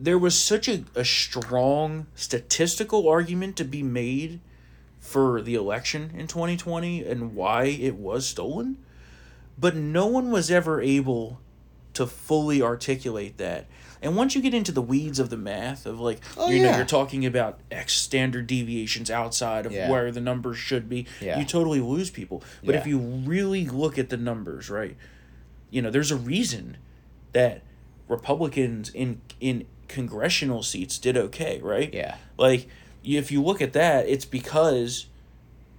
[0.00, 4.40] there was such a, a strong statistical argument to be made
[4.98, 8.78] for the election in 2020 and why it was stolen,
[9.56, 11.38] but no one was ever able
[11.92, 13.66] to fully articulate that.
[14.04, 16.76] And once you get into the weeds of the math of like Oh, you know
[16.76, 19.90] you're talking about X standard deviations outside of Yeah.
[19.90, 21.38] where the numbers should be, Yeah.
[21.38, 22.42] you totally lose people.
[22.62, 24.96] But if you really look at the numbers, right?
[25.70, 26.76] You know, there's a reason
[27.32, 27.62] that
[28.08, 31.92] Republicans in in congressional seats did okay, right?
[31.92, 32.16] Yeah.
[32.36, 32.68] Like
[33.02, 35.06] if you look at that, it's because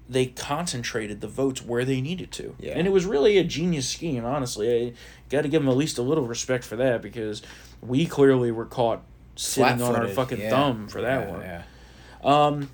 [0.07, 2.55] they concentrated the votes where they needed to.
[2.59, 2.73] Yeah.
[2.77, 4.87] And it was really a genius scheme, honestly.
[4.89, 4.93] I
[5.29, 7.41] got to give them at least a little respect for that because
[7.87, 9.01] we clearly were caught
[9.35, 10.49] sitting on our fucking Yeah.
[10.49, 11.41] thumb for that Yeah, one.
[11.41, 11.63] Yeah.
[12.23, 12.69] Um,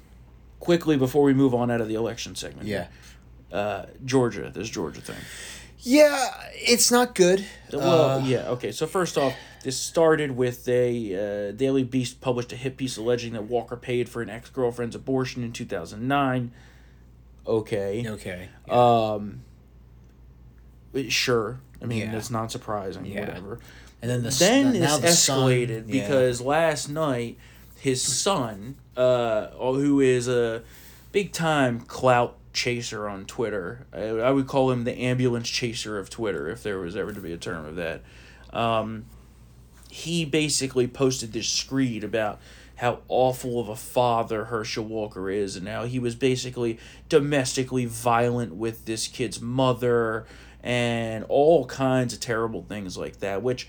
[0.60, 2.68] quickly before we move on out of the election segment.
[2.68, 2.88] Yeah.
[3.52, 5.18] Uh, Georgia, this Georgia thing.
[5.80, 7.44] Yeah, it's not good.
[7.74, 8.72] Well, Uh, yeah, okay.
[8.72, 13.34] So first off, this started with a uh, Daily Beast published a hit piece alleging
[13.34, 16.52] that Walker paid for an ex girlfriend's abortion in two thousand nine.
[17.48, 18.06] Okay.
[18.08, 18.50] Okay.
[18.70, 19.42] Um.
[21.10, 21.60] Sure.
[21.82, 22.12] I mean, Yeah.
[22.12, 23.06] that's not surprising.
[23.06, 23.22] Yeah.
[23.22, 23.60] Whatever.
[24.02, 26.02] And then the Then it's the son- escalated yeah.
[26.02, 27.38] because last night
[27.80, 30.64] his son, uh, who is a
[31.12, 36.10] big time clout chaser on Twitter, I, I would call him the ambulance chaser of
[36.10, 38.02] Twitter if there was ever to be a term of that.
[38.52, 39.06] Um,
[39.90, 42.40] he basically posted this screed about
[42.78, 48.56] how awful of a father Herschel Walker is and how he was basically domestically violent
[48.56, 50.26] with this kid's mother
[50.64, 53.68] and all kinds of terrible things like that, which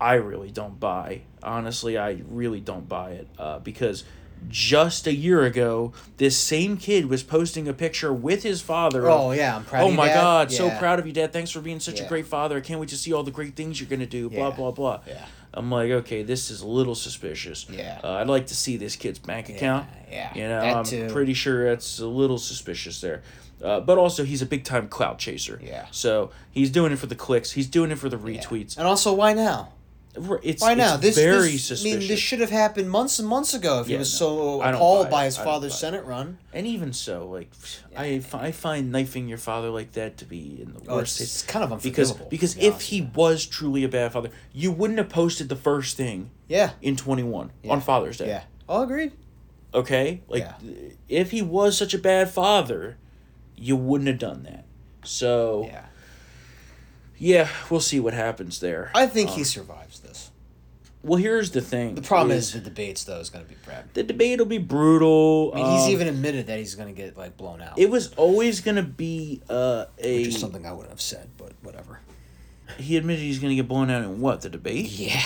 [0.00, 1.22] I really don't buy.
[1.42, 4.04] Honestly, I really don't buy it uh, because
[4.48, 9.08] just a year ago, this same kid was posting a picture with his father.
[9.08, 11.12] of, Oh, yeah, I'm proud Oh of you, my Dad." God, so proud of you,
[11.12, 11.32] Dad.
[11.32, 12.56] Thanks for being such a great father.
[12.56, 14.30] I can't wait to see all the great things you're gonna do.
[14.30, 14.54] Blah Yeah.
[14.54, 15.00] blah blah.
[15.06, 15.24] Yeah.
[15.54, 17.66] I'm like, okay, this is a little suspicious.
[17.68, 18.00] Yeah.
[18.04, 19.88] Uh, I'd like to see this kid's bank account.
[20.12, 21.08] yeah, You know, that I'm too.
[21.10, 23.22] pretty sure that's a little suspicious there.
[23.64, 25.58] Uh, but also, he's a big time clout chaser.
[25.64, 25.86] Yeah.
[25.90, 27.52] So he's doing it for the clicks.
[27.52, 28.76] He's doing it for the retweets.
[28.76, 29.72] And also, why now?
[30.42, 30.94] It's Why now?
[30.94, 31.96] It's This very this, suspicious.
[31.96, 34.62] I mean, this should have happened months and months ago if he was no, so
[34.62, 35.74] appalled by his father's.
[35.78, 36.38] Senate run.
[36.52, 37.50] And even so, like
[37.96, 41.20] I, I find knifing your father like that to be in the Oh, worst.
[41.20, 42.30] it's, it's kind of because unforgivable.
[42.30, 45.56] because to be if he was truly a bad father, you wouldn't have posted the
[45.56, 47.72] first thing yeah, in twenty one Yeah.
[47.72, 48.28] on Father's Day.
[48.28, 49.12] yeah, all agreed.
[49.74, 50.80] Okay, like Yeah.
[51.08, 52.96] if he was such a bad father,
[53.56, 54.64] you wouldn't have done that.
[55.04, 55.84] So yeah,
[57.18, 58.90] Yeah, we'll see what happens there.
[58.94, 59.87] I think he um, survives this.
[61.02, 61.94] Well, here's the thing.
[61.94, 63.92] The problem is the debates, though, is going to be bad.
[63.94, 65.52] the debate will be brutal.
[65.54, 67.78] I mean, he's um, even admitted that he's going to get like blown out.
[67.78, 70.18] It was always gonna be uh, a.
[70.18, 72.00] which is something I wouldn't have said, but whatever.
[72.78, 74.90] He admitted he's gonna get blown out in what the debate.
[74.90, 75.22] Yeah,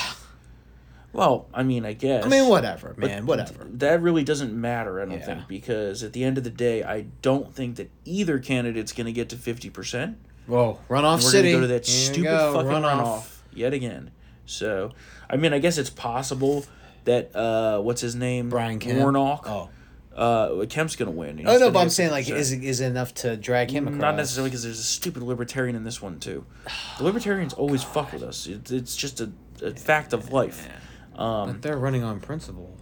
[1.13, 2.25] Well, I mean, I guess.
[2.25, 3.67] I mean, whatever, man, whatever.
[3.71, 5.25] That really doesn't matter, I don't Yeah.
[5.27, 9.07] think, because at the end of the day, I don't think that either candidate's going
[9.07, 10.15] to get to 50%.
[10.47, 11.51] Whoa, runoff And we're city.
[11.51, 13.27] going to go to that Here stupid fucking runoff.
[13.53, 14.11] yet again.
[14.53, 14.93] So,
[15.31, 16.65] I mean, I guess it's possible
[17.05, 18.49] that, uh, what's his name?
[18.49, 18.99] Brian Kemp.
[18.99, 19.47] Warnock.
[19.49, 19.71] Oh,
[20.17, 21.39] Uh, Kemp's going to win.
[21.39, 22.37] He's oh no, gonna but I'm saying like, 50%.
[22.37, 24.01] is it- is it enough to drag him across?
[24.01, 26.45] Not necessarily because there's a stupid libertarian in this one, too.
[26.99, 28.47] The libertarians always fuck with us.
[28.47, 30.69] It's, it's just a, a fact of life.
[31.17, 32.77] Um, But they're running on principle.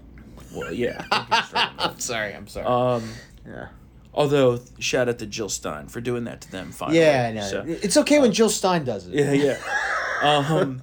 [0.52, 1.04] well, yeah.
[1.10, 1.74] don't get me started.
[1.80, 2.34] I'm sorry.
[2.34, 2.66] I'm sorry.
[2.66, 3.08] Um,
[3.46, 3.68] yeah.
[4.12, 6.98] although shout out to Jill Stein for doing that to them finally.
[6.98, 7.42] Yeah, I know.
[7.48, 9.14] So, it's okay when Jill Stein does it.
[9.14, 9.58] yeah, yeah.
[10.22, 10.82] um,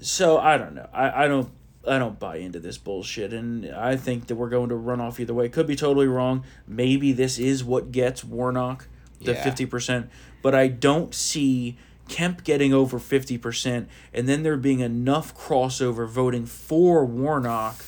[0.00, 0.88] so I don't know.
[0.92, 1.50] I, I don't
[1.86, 5.18] I don't buy into this bullshit, and I think that we're going to run off
[5.20, 5.48] either way.
[5.48, 6.44] Could be totally wrong.
[6.66, 8.86] Maybe this is what gets Warnock
[9.22, 9.42] the Yeah.
[9.44, 10.10] fifty percent,
[10.42, 11.76] but I don't see.
[12.08, 13.84] Kemp getting over 50%,
[14.14, 17.84] and then there being enough crossover voting for Warnock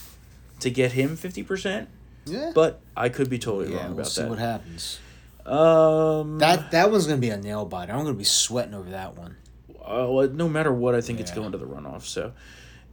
[0.58, 1.86] to get him 50%.
[2.26, 2.52] Yeah.
[2.54, 4.28] But I could be totally yeah, wrong we'll about see that.
[4.28, 5.00] what happens.
[5.46, 7.92] Um, That that one's gonna be a nail biter.
[7.92, 9.36] I'm gonna be sweating over that one.
[9.84, 12.02] Uh, no matter what, I think it's going to the runoff.
[12.02, 12.32] So,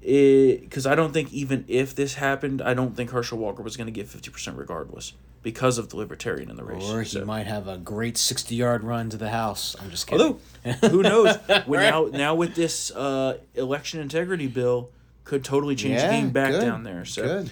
[0.02, 3.88] because I don't think even if this happened, I don't think Herschel Walker was going
[3.88, 6.84] to get fifty percent regardless because of the Libertarian in the race.
[6.90, 9.76] Or he So- might have a great sixty yard run to the house.
[9.82, 10.40] I'm just kidding.
[10.66, 11.36] Although, who knows?
[11.66, 14.90] When now, now with this uh, election integrity bill,
[15.24, 17.06] could totally change the game back good, down there.
[17.06, 17.52] So, good.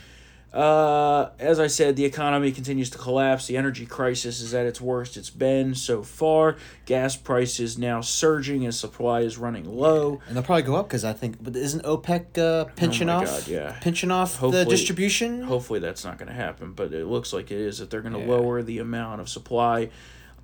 [0.55, 3.45] Uh, as I said, the economy continues to collapse.
[3.47, 6.55] The energy crisis is at its worst it's been so far.
[6.85, 10.21] Gas prices now surging as supply is running low.
[10.27, 13.25] And they'll probably go up because I think, but isn't OPEC uh, pinching Oh off?
[13.25, 13.77] God, yeah.
[13.81, 15.41] Pinching off Hopefully- the distribution.
[15.41, 17.79] Hopefully that's not going to happen, but it looks like it is.
[17.79, 18.27] That they're going to Yeah.
[18.27, 19.89] lower the amount of supply.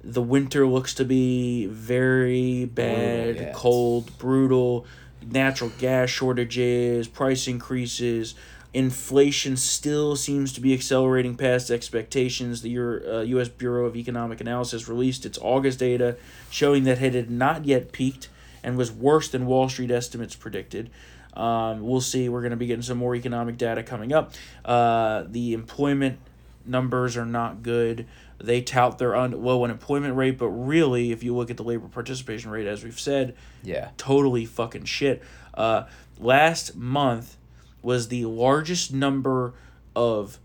[0.03, 3.51] The winter looks to be very bad, yeah.
[3.55, 4.85] cold, brutal.
[5.25, 8.33] Natural gas shortages, price increases.
[8.73, 12.61] Inflation still seems to be accelerating past expectations.
[12.61, 13.49] The Euro, uh, U.S.
[13.49, 16.15] Bureau of Economic Analysis released its August data
[16.49, 18.29] showing that it had not yet peaked
[18.63, 20.89] and was worse than Wall Street estimates predicted.
[21.33, 22.29] Um, we'll see.
[22.29, 24.31] We're going to be getting some more economic data coming up.
[24.63, 26.19] Uh, the employment
[26.65, 28.05] numbers are not good.
[28.39, 31.87] They tout their un- low unemployment rate, but really, if you look at the labor
[31.87, 33.89] participation rate, as we've said, Yeah.
[33.97, 35.21] totally fucking shit.
[35.53, 35.83] Uh,
[36.19, 37.37] last month
[37.81, 39.53] was the largest number
[39.95, 40.37] of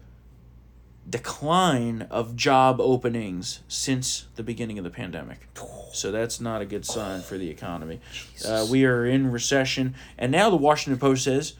[1.08, 5.46] decline of job openings since the beginning of the pandemic.
[5.92, 8.00] So that's not a good sign for the economy.
[8.44, 11.54] Uh, we are in recession, and now the Washington Post says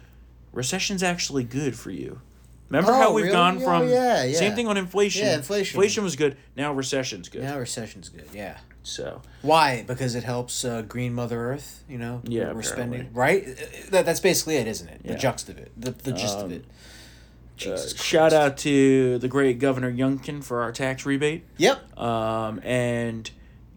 [0.52, 2.20] recession's actually good for you.
[2.68, 3.36] Remember how Oh, we've really?
[3.36, 4.36] gone Oh, from yeah, yeah.
[4.36, 5.24] same thing on inflation.
[5.24, 5.76] Yeah, inflation.
[5.76, 6.36] Inflation was good.
[6.56, 7.42] Now recession's good.
[7.44, 8.26] Now recession's good.
[8.34, 8.58] Yeah.
[8.86, 9.82] So Why?
[9.86, 11.82] Because it helps uh, green Mother Earth.
[11.88, 12.20] You know.
[12.24, 12.62] Yeah, We're apparently.
[12.64, 13.44] spending right.
[13.48, 15.02] Uh, That, that's basically it, isn't it?
[15.02, 15.18] The Yeah.
[15.18, 15.72] juxt of it.
[15.76, 16.64] The the gist of Um, it.
[17.66, 21.44] uh, shout out to the great Governor Youngkin for our tax rebate.
[21.56, 21.98] Yep.
[21.98, 23.30] um, and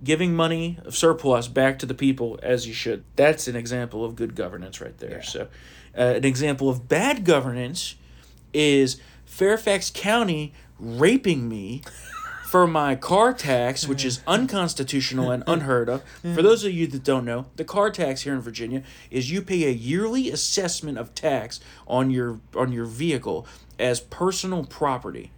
[0.03, 3.03] giving money of surplus back to the people as you should.
[3.15, 5.17] That's an example of good governance right there.
[5.17, 5.21] Yeah.
[5.29, 5.41] So,
[5.97, 7.95] uh, an example of bad governance
[8.53, 11.81] is Fairfax County raping me
[12.49, 16.01] for my car tax, which is unconstitutional and unheard of.
[16.33, 18.81] For those of you that don't know, the car tax here in Virginia
[19.11, 23.45] is you pay a yearly assessment of tax on your on your vehicle
[23.77, 25.31] as personal property.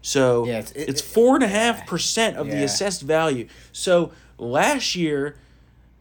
[0.00, 3.46] So Yeah, it's- it's, four and a half percent of the assessed value.
[3.72, 5.36] So last year,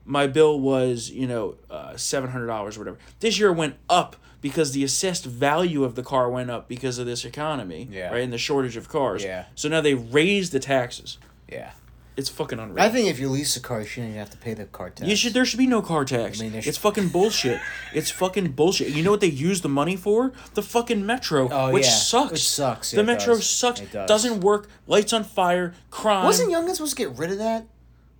[0.06, 2.98] my bill was you know uh, seven hundred dollars or whatever.
[3.20, 6.98] This year it went up because the assessed value of the car went up because
[7.00, 8.12] of this economy, Yeah.
[8.12, 9.24] right, and the shortage of cars.
[9.24, 9.46] Yeah.
[9.56, 11.18] So now they raised the taxes.
[11.50, 11.72] Yeah.
[12.16, 12.84] It's fucking unreal.
[12.84, 14.90] I think if you lease a car, you shouldn't even have to pay the car
[14.90, 15.08] tax.
[15.08, 15.36] you should.
[15.36, 16.40] There should be no car tax.
[16.40, 17.60] I mean, there it's fucking bullshit.
[17.94, 18.90] it's fucking bullshit.
[18.90, 20.34] You know what they use the money for?
[20.56, 21.92] The fucking metro, Oh, which yeah.
[21.92, 22.32] sucks.
[22.32, 22.90] Which sucks.
[22.90, 23.48] The Yeah, it metro does.
[23.48, 23.82] sucks.
[23.82, 24.08] It does.
[24.08, 24.68] Doesn't work.
[24.88, 25.76] Lights on fire.
[25.92, 26.26] Crime.
[26.26, 27.68] Wasn't Youngkin supposed to get rid of that?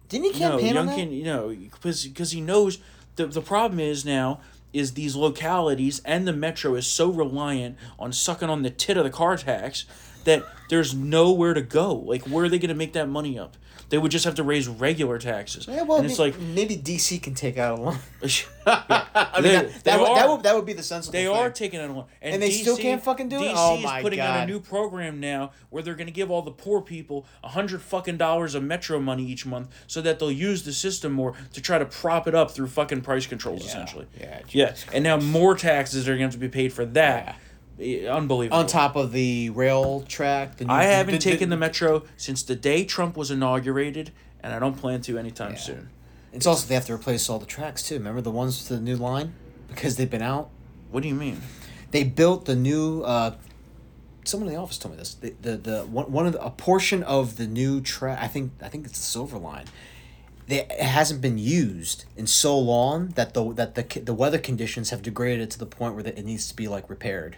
[0.10, 0.96] Didn't he no, campaign on that?
[1.00, 2.78] Youngkin, you know, because because he knows
[3.16, 4.42] the the problem is now
[4.74, 9.04] is these localities and the metro is so reliant on sucking on the tit of
[9.04, 9.86] the car tax
[10.26, 11.96] that there's nowhere to go.
[11.96, 13.58] Like, where are they going to make that money up?
[13.90, 15.66] They would just have to raise regular taxes.
[15.68, 18.00] Yeah, well, and it's may- like maybe DC can take out a loan.
[18.66, 21.34] I mean, that, that, would, that, would, that would be the sensible They thing.
[21.34, 23.48] They are taking it on, and, And they still can't fucking do it?
[23.48, 26.30] DC Oh is my putting out a new program now where they're going to give
[26.30, 30.20] all the poor people a hundred fucking dollars of metro money each month, so that
[30.20, 33.66] they'll use the system more to try to prop it up through fucking price controls,
[33.66, 34.08] essentially.
[34.20, 34.76] yeah, yeah.
[34.94, 37.28] And now more taxes are going to have to be paid for that.
[37.30, 37.34] Eh,
[37.80, 38.58] Unbelievable.
[38.58, 40.58] On top of the rail track.
[40.58, 44.12] The new, I haven't taken the metro since the day Trump was inaugurated,
[44.42, 45.60] and I don't plan to anytime Yeah.
[45.60, 45.90] soon.
[46.34, 47.96] It's also they have to replace all the tracks too.
[47.96, 49.34] Remember the ones with the new line
[49.68, 50.50] because they've been out.
[50.92, 51.42] What do you mean?
[51.92, 53.02] They built the new.
[53.04, 53.36] Uh,
[54.24, 55.14] someone in the office told me this.
[55.14, 58.20] The the, the one, one of the, a portion of the new track.
[58.22, 59.66] I think I think it's the Silver Line.
[60.48, 64.90] They, it hasn't been used in so long that the that the the weather conditions
[64.90, 67.38] have degraded it to the point where that it needs to be like repaired.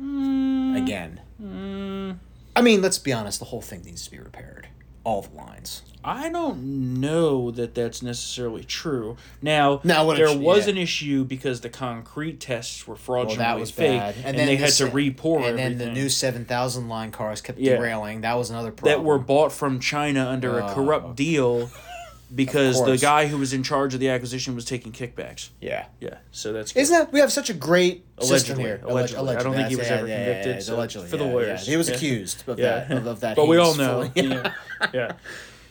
[0.00, 0.76] Mm.
[0.82, 1.20] Again.
[1.42, 2.18] Mm.
[2.56, 3.38] I mean, let's be honest.
[3.38, 4.68] The whole thing needs to be repaired.
[5.04, 5.82] All the lines.
[6.04, 9.16] I don't know that that's necessarily true.
[9.42, 10.72] Now, Now, there it- was yeah.
[10.72, 14.14] an issue because the concrete tests were Well, fraudulently that was fake, bad.
[14.24, 17.40] and, they the had to se- re-pour And then the new seven thousand line cars
[17.40, 17.76] kept Yeah.
[17.76, 18.20] derailing.
[18.20, 18.98] That was another problem.
[19.00, 20.74] that were bought from China under a Oh.
[20.74, 21.70] corrupt deal
[22.34, 25.48] because the guy who was in charge of the acquisition was taking kickbacks.
[25.60, 25.86] yeah.
[26.00, 26.80] Yeah, so that's good.
[26.80, 28.80] Isn't that we have such a great system Allegedly, here?
[28.84, 29.36] allegedly.
[29.36, 31.24] I don't think he was That's- ever yeah, yeah, convicted, yeah, so allegedly, for the
[31.24, 31.64] lawyers.
[31.66, 31.70] yeah.
[31.70, 31.94] he was Yeah.
[31.96, 32.90] accused of yeah, that.
[32.98, 33.36] Of, of that.
[33.36, 34.10] but we all know.
[34.14, 34.52] yeah.
[34.92, 35.12] yeah.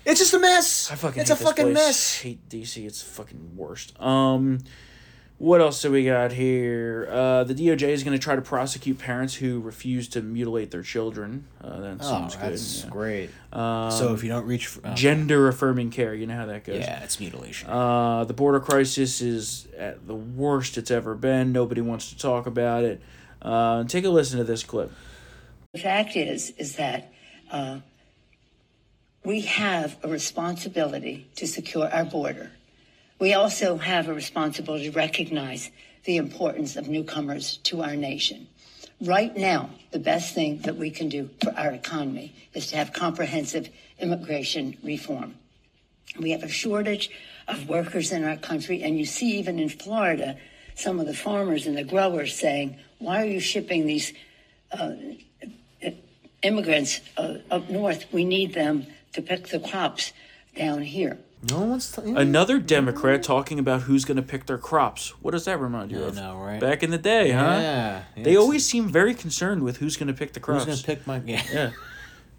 [0.06, 0.90] it's just a mess.
[0.92, 1.74] I fucking it's a fucking place.
[1.74, 2.22] mess.
[2.22, 2.86] Hate DC.
[2.86, 4.00] It's fucking worst.
[4.02, 4.60] Um,
[5.40, 7.08] what else do we got here?
[7.12, 10.82] Uh, the DOJ is going to try to prosecute parents who refuse to mutilate their
[10.82, 11.46] children.
[11.64, 12.52] Uh, that Oh, seems good.
[12.54, 12.90] that's yeah.
[12.90, 13.30] great.
[13.54, 16.80] Um, so if you don't reach, for, gender affirming care, you know how that goes.
[16.80, 17.70] yeah, it's mutilation.
[17.70, 21.52] Uh, the border crisis is at the worst it's ever been.
[21.52, 23.00] Nobody wants to talk about it.
[23.42, 24.92] Uh, take a listen to this clip.
[25.74, 27.14] The fact is, is that
[27.52, 27.80] uh,
[29.24, 32.52] we have a responsibility to secure our border.
[33.20, 35.72] We also have a responsibility to recognize
[36.04, 38.48] the importance of newcomers to our nation.
[39.02, 42.94] Right now, the best thing that we can do for our economy is to have
[42.94, 45.36] comprehensive immigration reform.
[46.20, 47.10] We have a shortage
[47.48, 50.38] of workers in our country, and you see even in Florida,
[50.76, 54.14] some of the farmers and the growers saying, "Why are you shipping these
[54.72, 54.94] uh,
[56.42, 58.06] immigrants uh, up north?
[58.12, 60.14] We need them to pick the crops
[60.56, 61.18] down here."
[61.50, 61.92] No one's.
[61.92, 65.10] T- Another Democrat talking about who's going to pick their crops.
[65.22, 66.16] What does that remind you I of?
[66.16, 66.60] know, right?
[66.60, 67.40] Back in the day, huh?
[67.62, 70.66] yeah, They it's- always seem very concerned with who's going to pick the crops.
[70.66, 71.22] Who's gonna pick my?
[71.26, 71.44] Yeah.
[71.54, 71.70] Yeah.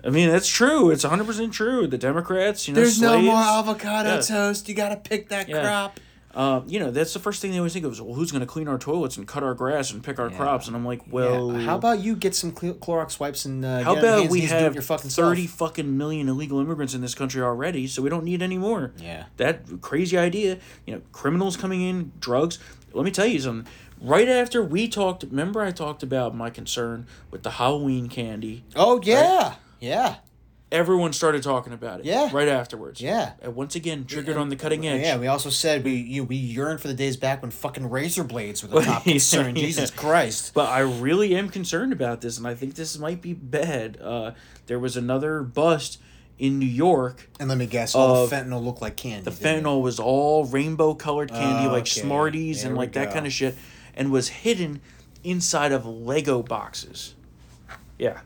[0.04, 0.90] I mean, that's true.
[0.90, 1.86] It's 100% true.
[1.88, 4.20] The Democrats, you know, There's no slaves, more avocado Yeah.
[4.20, 4.68] toast.
[4.68, 5.62] You gotta pick that Yeah.
[5.62, 5.98] crop.
[6.34, 8.40] Uh, you know, that's the first thing they always think of is, well, who's going
[8.40, 10.66] to clean our toilets and cut our grass and pick our crops?
[10.66, 11.60] And I'm like, well, Yeah.
[11.64, 14.50] How about you get some Cle- Clorox wipes and uh, How about we and knees,
[14.50, 15.58] do it have your fucking 30 self?
[15.58, 18.92] fucking million illegal immigrants in this country already, so we don't need any more?
[18.98, 19.24] Yeah.
[19.38, 22.58] That crazy idea, you know, criminals coming in, drugs.
[22.92, 23.70] Let me tell you something.
[24.00, 28.64] Right after we talked, remember I talked about my concern with the Halloween candy?
[28.76, 30.16] Oh yeah, yeah,
[30.70, 32.06] Everyone started talking about it.
[32.06, 32.28] Yeah.
[32.32, 33.00] Right afterwards.
[33.00, 33.32] Yeah.
[33.40, 35.00] And once again, triggered on the cutting edge.
[35.00, 35.16] yeah.
[35.16, 38.62] We also said we you we yearn for the days back when fucking razor blades
[38.62, 39.56] were the top concern.
[39.56, 39.62] Yeah.
[39.62, 40.52] Jesus Christ.
[40.52, 43.98] But I really am concerned about this, and I think this might be bad.
[44.00, 44.32] Uh,
[44.66, 46.00] there was another bust
[46.38, 49.24] in New York And let me guess, all the fentanyl looked like candy.
[49.24, 49.64] The didn't it?
[49.64, 52.00] fentanyl was all rainbow colored candy, Oh, like okay.
[52.02, 53.56] Smarties There and like that kind of shit,
[53.96, 54.80] and was hidden
[55.24, 57.14] inside of Lego boxes.
[57.98, 58.20] Yeah.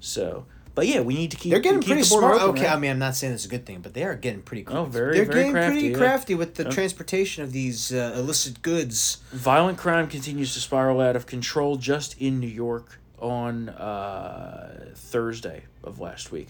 [0.00, 1.50] So, but yeah, we need to keep.
[1.50, 2.34] They're getting keep pretty the smart.
[2.36, 2.76] open, okay, right?
[2.76, 4.62] I mean, I'm not saying it's a good thing, but they are getting pretty.
[4.62, 4.78] Crafty.
[4.78, 5.96] Oh, very, They're very getting crafty, pretty yeah.
[5.98, 6.70] crafty with the Yeah.
[6.70, 9.16] transportation of these uh, illicit goods.
[9.32, 15.64] Violent crime continues to spiral out of control just in New York on uh, Thursday
[15.82, 16.48] of last week.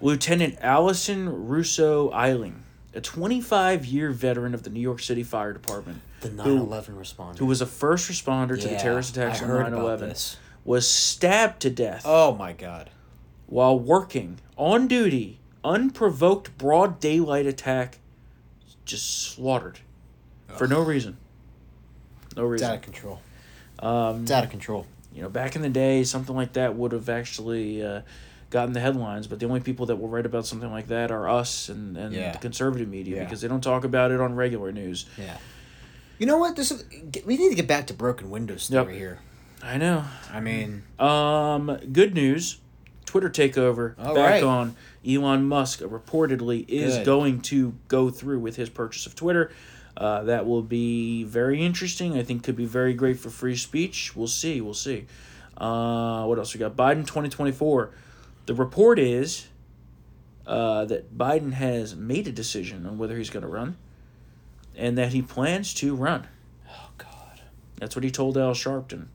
[0.00, 6.00] Lieutenant Alison Russo Elling, a 25 year veteran of the New York City Fire Department,
[6.20, 7.38] The who- 9 11 responder.
[7.38, 10.08] who was a first responder to the terrorist attacks I on heard 9 about 11,
[10.08, 10.36] this.
[10.64, 12.90] was stabbed to death Oh my god.
[13.52, 15.38] While working on duty.
[15.64, 17.98] Unprovoked broad daylight attack,
[18.84, 19.78] just slaughtered
[20.48, 21.16] for no reason.
[22.36, 22.64] No reason.
[22.64, 23.20] It's out of control.
[23.78, 24.86] Um, It's out of control.
[25.14, 28.00] you know, back in the day, something like that would have actually uh,
[28.50, 29.26] gotten the headlines.
[29.28, 32.12] But the only people that will write about something like that are us and, and
[32.14, 32.32] Yeah.
[32.32, 33.24] the conservative media Yeah.
[33.24, 35.04] because they don't talk about it on regular news.
[35.18, 35.36] Yeah.
[36.18, 36.56] You know what?
[36.56, 36.84] This is,
[37.26, 38.88] we need to get back to broken windows Yep.
[38.88, 39.18] here.
[39.62, 40.04] I know.
[40.32, 42.58] I mean, Um, good news.
[43.12, 44.42] Twitter takeover All back right.
[44.42, 44.74] on.
[45.06, 47.04] Elon Musk reportedly is Good.
[47.04, 49.52] going to go through with his purchase of Twitter.
[49.94, 52.16] Uh, that will be very interesting.
[52.16, 54.16] I think could be very great for free speech.
[54.16, 54.62] We'll see.
[54.62, 55.04] We'll see.
[55.58, 56.74] Uh, what else we got?
[56.74, 57.90] Biden twenty twenty four.
[58.46, 59.46] The report is
[60.46, 63.76] uh, that Biden has made a decision on whether he's going to run,
[64.74, 66.28] and that he plans to run.
[66.70, 67.42] oh god.
[67.76, 69.08] That's what he told Al Sharpton.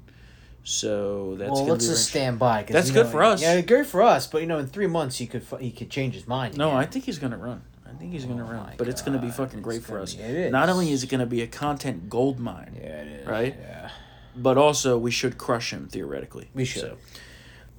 [0.70, 2.64] So that's well, let's just stand by.
[2.64, 3.42] That's good know, for us.
[3.42, 4.28] Yeah, good for us.
[4.28, 6.58] But you know, in three months, he could he could change his mind.
[6.58, 6.80] No, again.
[6.80, 7.62] I think he's gonna run.
[7.86, 8.74] I think he's gonna Oh run.
[8.78, 10.16] But it's gonna be God, fucking great it's for us.
[10.16, 13.28] be- it Not only is it gonna be a content gold mine, Yeah, it is.
[13.28, 13.56] Right?
[13.58, 13.92] Yeah.
[14.36, 16.50] but also we should crush him theoretically.
[16.54, 16.82] We should.
[16.82, 16.98] So-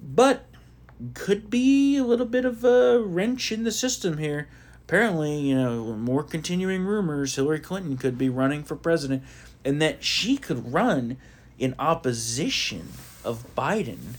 [0.01, 0.47] But
[1.13, 4.49] could be a little bit of a wrench in the system here.
[4.87, 9.21] Apparently, you know, more continuing rumors Hillary Clinton could be running for president
[9.63, 11.17] and that she could run
[11.59, 12.89] in opposition
[13.23, 14.15] of Biden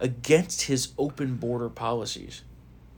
[0.00, 2.42] against his open border policies.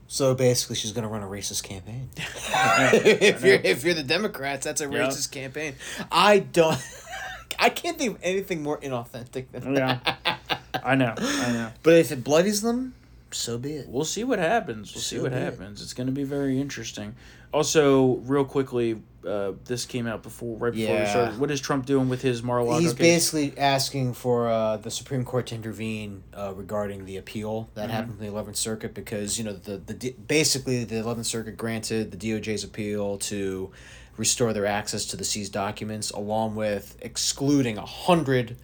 [0.07, 2.09] So basically, she's gonna run a racist campaign.
[2.17, 5.07] if you're if you're the Democrats, that's a Yeah.
[5.07, 5.75] racist campaign.
[6.11, 6.77] I don't.
[7.59, 9.99] I can't think of anything more inauthentic than Yeah.
[10.03, 10.39] that.
[10.83, 11.13] I know.
[11.17, 11.71] I know.
[11.83, 12.93] But if it bloodies them,
[13.35, 13.87] so be it.
[13.87, 14.93] We'll see what happens.
[14.93, 15.41] We'll see what be it.
[15.43, 15.81] happens.
[15.81, 17.15] It's going to be very interesting.
[17.53, 21.39] Also, real quickly, uh, this came out before, right before we started.
[21.39, 22.99] What is Trump doing with his Mar-a-Lago He's case?
[22.99, 27.91] basically asking for uh, the Supreme Court to intervene uh, regarding the appeal that Mm-hmm.
[27.91, 32.11] happened in the Eleventh Circuit because you know the the basically the Eleventh Circuit granted
[32.11, 33.71] the DOJ's appeal to
[34.17, 38.57] restore their access to the seized documents, along with excluding a hundred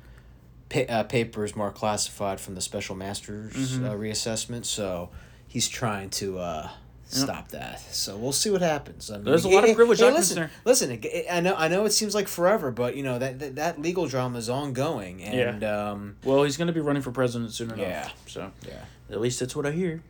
[0.71, 3.85] pa- uh, papers marked classified from the special masters Mm-hmm.
[3.85, 4.65] uh, reassessment.
[4.65, 5.09] So
[5.47, 6.39] he's trying to.
[6.39, 6.69] Uh,
[7.13, 7.81] Stop that.
[7.93, 9.11] So we'll see what happens.
[9.11, 10.49] I mean, There's a lot of privileged documents listen.
[10.63, 11.53] Listen, it- I know.
[11.57, 14.49] I know it seems like forever, but you know that that, that legal drama is
[14.49, 17.79] ongoing, and um, Well, he's going to be running for president soon enough.
[17.85, 18.09] Yeah.
[18.27, 20.01] So, yeah, at least that's what I hear.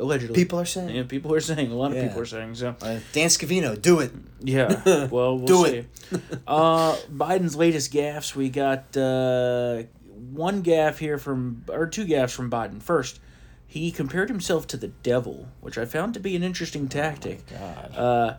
[0.00, 0.34] Allegedly.
[0.34, 0.94] people are saying.
[0.96, 1.70] Yeah, people are saying.
[1.70, 2.56] A lot of people are saying.
[2.56, 4.10] So, Uh, Dan Scavino, do it.
[4.40, 5.06] yeah.
[5.10, 5.76] Well, we'll Do see.
[5.78, 5.86] it.
[6.46, 8.34] uh, Biden's latest gaffes.
[8.34, 9.82] We got uh,
[10.18, 12.82] one gaff here from, or two gaffes from Biden.
[12.82, 13.20] First,
[13.66, 17.46] he compared himself to the devil, which I found to be an interesting tactic.
[17.46, 17.94] God.
[17.94, 18.34] Uh,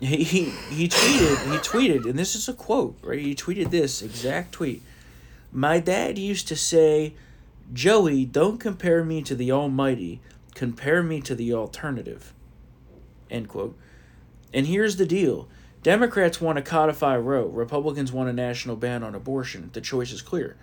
[0.00, 3.20] he, he he tweeted he tweeted and this is a quote right?
[3.20, 4.82] He tweeted this exact tweet.
[5.52, 7.14] My dad used to say
[7.72, 10.20] joey don't compare me to the almighty.
[10.56, 12.34] Compare me to the alternative
[13.30, 13.78] end quote.
[14.52, 15.48] And here's the deal.
[15.84, 17.46] Democrats want to codify roe.
[17.46, 19.70] Republicans want a national ban on abortion.
[19.72, 20.56] The choice is clear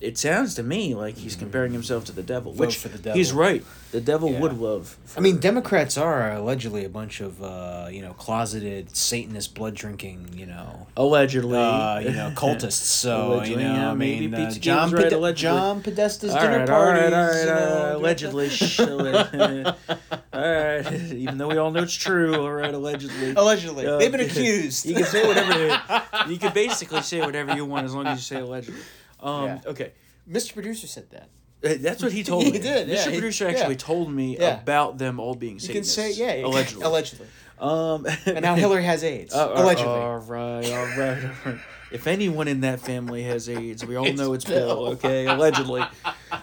[0.00, 3.12] it sounds to me like he's comparing himself to the devil Vote which for the
[3.12, 4.40] he's right the devil Yeah.
[4.40, 9.54] would love I mean, Democrats are allegedly a bunch of uh, you know closeted Satanist
[9.54, 12.80] blood drinking you know allegedly uh, you know cultists.
[13.00, 15.34] So Allegedly, you know, yeah, I maybe mean, uh, John right, allegedly.
[15.58, 17.12] John Podesta's All dinner right, all parties.
[17.12, 18.50] right, all right, you know, uh, allegedly.
[20.32, 22.34] all right, even though we all know it's true.
[22.34, 23.32] All right, allegedly.
[23.36, 24.86] Allegedly, Uh, they've been accused.
[24.86, 25.80] You can say whatever.
[26.28, 28.80] you can basically say whatever you want as long as you say allegedly.
[29.22, 29.60] Um, Yeah.
[29.66, 29.92] Okay,
[30.30, 30.54] Mr.
[30.54, 31.28] Producer said that.
[31.62, 32.52] Uh, that's what he told me.
[32.52, 32.64] He me.
[32.64, 33.10] did, yeah, Mr.
[33.10, 33.50] he- Producer yeah.
[33.50, 34.60] actually told me Yeah.
[34.60, 35.68] about them all being sick.
[35.70, 36.82] You can say yeah, allegedly.
[36.86, 37.26] allegedly.
[37.58, 39.34] Um, And now Hillary has AIDS.
[39.34, 39.92] Uh, uh, allegedly.
[39.92, 41.60] All right, all right, all right.
[41.92, 44.76] If anyone in that family has AIDS, we all It's know it's Bill.
[44.76, 44.86] Bill.
[44.92, 45.82] Okay, allegedly.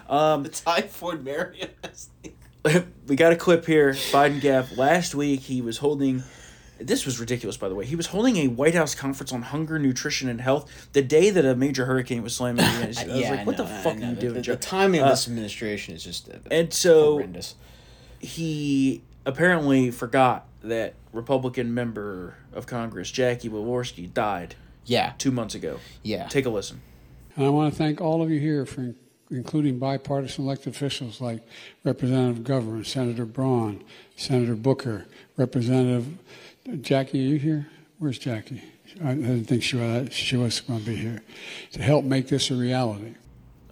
[0.09, 1.69] Um, the typhoid Marion.
[3.07, 3.91] we got a clip here.
[3.93, 5.39] Biden gap last week.
[5.39, 6.23] He was holding.
[6.79, 7.85] This was ridiculous, by the way.
[7.85, 11.43] He was holding a White House conference on hunger, nutrition, and health the day that
[11.45, 12.65] a major hurricane was slamming.
[12.65, 13.09] the United States.
[13.11, 15.07] I was like, "What the fuck are you the, doing, the, Joe?" the timing of
[15.07, 17.55] Uh, this administration is just uh, and so horrendous.
[18.19, 24.55] he apparently forgot that Republican member of Congress Jackie Walorski died
[24.85, 25.79] Yeah, two months ago.
[26.03, 26.27] yeah.
[26.27, 26.81] Take a listen.
[27.35, 28.93] And I want to thank all of you here for
[29.29, 31.45] including bipartisan elected officials like
[31.83, 33.83] Representative McGovern, Senator Braun,
[34.15, 35.05] Senator Booker,
[35.35, 36.07] Representative
[36.81, 37.19] Jackie.
[37.25, 37.67] Are you here?
[37.99, 38.61] Where's Jackie?
[39.03, 41.21] I I didn't think she was, she was going to be here
[41.73, 43.15] to help make this a reality.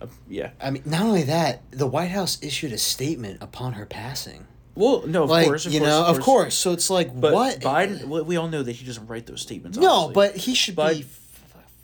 [0.02, 3.86] Uh, yeah, I mean, not only that, the White House issued a statement upon her
[3.86, 4.46] passing.
[4.76, 6.56] Well, no, of like course, of you course, know, of of course.
[6.56, 9.78] So it's like But what Biden, we all know that he doesn't write those statements.
[9.78, 10.14] No, obviously.
[10.14, 11.02] but he should But- be.
[11.02, 11.22] f-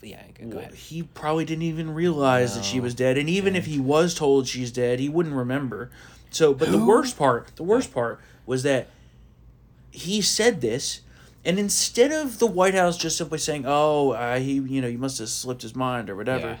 [0.02, 0.74] Yeah, go Well, ahead.
[0.74, 4.46] he probably didn't even realize that she was dead, and even if he was told
[4.48, 5.90] she's dead, he wouldn't remember.
[6.30, 8.88] So, but the worst part, the worst part was that
[9.92, 11.00] he said this,
[11.44, 14.96] and instead of the White House just simply saying, "Oh, uh, he, you know, he
[14.96, 16.56] must have slipped his mind or whatever," Yeah.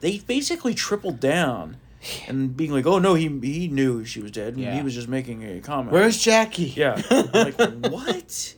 [0.00, 1.78] they basically tripled down.
[2.26, 4.54] And being like, oh no, he he knew she was dead.
[4.54, 4.74] and Yeah.
[4.74, 5.92] He was just making a comment.
[5.92, 6.64] Where's Jackie?
[6.74, 7.00] Yeah.
[7.32, 7.54] Like
[7.92, 8.56] what?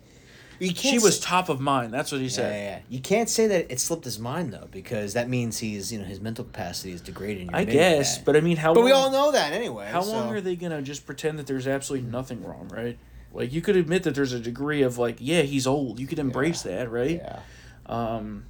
[0.58, 1.92] You She can't was say- top of mind.
[1.92, 2.54] That's what he Yeah, said.
[2.54, 2.78] yeah, yeah.
[2.88, 6.06] You can't say that it slipped his mind though, because that means he's you know
[6.06, 7.50] his mental capacity is degrading.
[7.52, 8.72] I guess, but I mean, how?
[8.72, 9.88] but we all know that anyway.
[9.92, 12.96] How so- long are they gonna just pretend that there's absolutely nothing wrong, right?
[13.34, 15.98] Like you could admit that there's a degree of like, yeah, he's old.
[15.98, 17.16] You could embrace that, right?
[17.16, 17.40] Yeah,
[17.86, 18.44] um,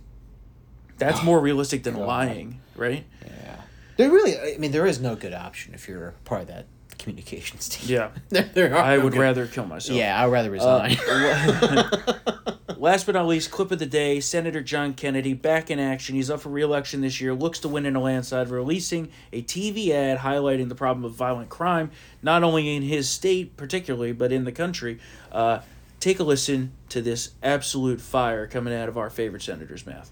[0.99, 3.05] That's more realistic than lying, right?
[3.25, 3.61] yeah.
[3.97, 6.67] There really, I mean, there is no good option if you're part of that
[6.99, 7.97] communications team.
[7.97, 8.11] Yeah.
[8.31, 9.99] there, there are I no would good- rather kill myself.
[9.99, 10.97] Yeah, I'd rather resign.
[12.77, 16.15] Last but not least, clip of the day: Senator John Kennedy back in action.
[16.15, 17.33] He's up for re-election this year.
[17.35, 21.49] Looks to win in a landslide, releasing a TV ad highlighting the problem of violent
[21.49, 21.91] crime,
[22.23, 24.99] not only in his state particularly, but in the country.
[25.33, 25.61] Uh,
[26.01, 30.11] take a listen to this absolute fire coming out of our favorite senator's mouth.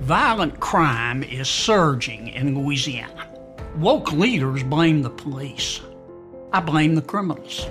[0.00, 3.26] Violent crime is surging in Louisiana.
[3.76, 5.82] Woke leaders blame the police.
[6.50, 7.66] I blame the criminals.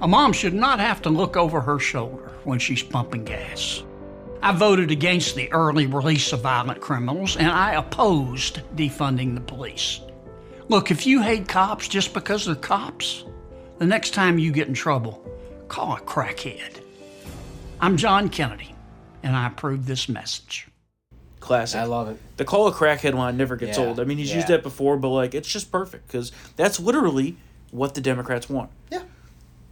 [0.00, 3.82] A mom should not have to look over her shoulder when she's pumping gas.
[4.40, 10.00] I voted against the early release of violent criminals and I opposed defunding the police.
[10.68, 13.26] Look, if you hate cops just because they're cops,
[13.76, 15.30] the next time you get in trouble,
[15.68, 16.80] call a crackhead.
[17.82, 18.74] I'm John Kennedy,
[19.22, 20.68] and I approve this message.
[21.44, 21.78] Classic.
[21.78, 22.16] I love it.
[22.38, 24.00] the call a crackhead line never gets Yeah, old.
[24.00, 24.36] I mean, he's yeah.
[24.36, 27.36] used that before, but like it's just perfect because that's literally
[27.70, 28.70] what the Democrats want.
[28.90, 29.02] Yeah.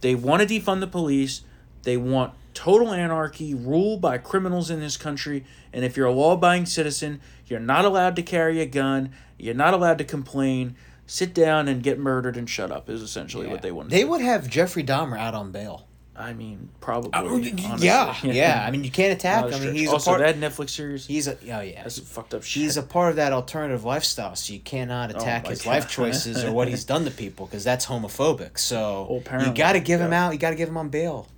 [0.01, 1.41] They want to defund the police.
[1.81, 5.45] They want total anarchy, rule by criminals in this country.
[5.73, 9.11] And if you're a law-abiding citizen, you're not allowed to carry a gun.
[9.39, 10.75] You're not allowed to complain.
[11.07, 13.89] Sit down and get murdered and shut up is essentially what they want.
[13.89, 14.07] They do.
[14.09, 15.87] would have Jeffrey Dahmer out on bail.
[16.15, 17.09] I mean, probably.
[17.13, 17.87] Oh, honestly.
[17.87, 18.63] yeah, yeah.
[18.67, 19.45] I mean, you can't attack.
[19.51, 20.39] I mean, he's also a part.
[20.39, 21.07] that Netflix series.
[21.07, 21.81] He's a oh yeah.
[21.81, 22.61] That's fucked up shit.
[22.63, 25.69] He's a part of that alternative lifestyle, so you cannot oh attack my his God.
[25.71, 28.59] life choices or what he's done to people because that's homophobic.
[28.59, 30.33] So Well, you got to give him out.
[30.33, 31.27] You got to give him on bail.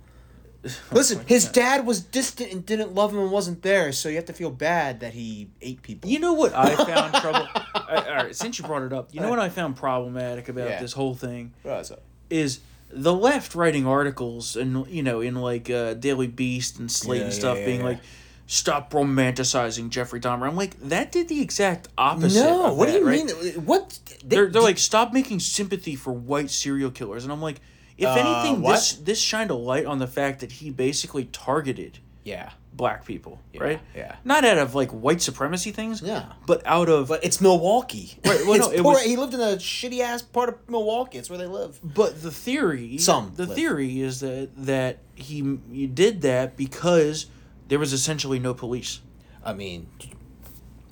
[0.66, 4.16] Oh Listen, his dad was distant and didn't love him and wasn't there, so you
[4.16, 6.10] have to feel bad that he ate people.
[6.10, 7.46] You know what I found trouble?
[7.74, 10.80] All right, since you brought it up, you know what I found problematic about Yeah.
[10.80, 12.02] this whole thing What's up?
[12.30, 12.58] is
[12.90, 17.24] the left writing articles and you know in like uh, Daily Beast and Slate Yeah,
[17.26, 17.86] and stuff yeah, being yeah.
[17.86, 17.98] like,
[18.46, 22.40] "Stop romanticizing Jeffrey Dahmer." I'm like, that did the exact opposite.
[22.44, 23.24] No, what that, do you right?
[23.26, 23.64] mean?
[23.64, 23.98] What?
[24.24, 27.60] They- They're, they're like, stop making sympathy for white serial killers, and I'm like,
[27.98, 28.72] if anything, Uh, what?
[28.74, 33.40] this this shined a light on the fact that he basically targeted yeah, black people,
[33.58, 33.80] right?
[33.94, 34.16] yeah.
[34.24, 36.24] Not out of like white supremacy things, Yeah.
[36.46, 38.18] but out of but it's Milwaukee.
[38.26, 40.56] Right, well, It's no, it poor- was- he lived in a shitty ass part of
[40.68, 41.18] Milwaukee.
[41.18, 41.78] It's where they live.
[41.82, 43.56] But the theory, Some the live.
[43.56, 45.36] theory is that that he
[45.70, 47.26] you did that because
[47.68, 49.00] there was essentially no police,
[49.44, 49.86] I mean,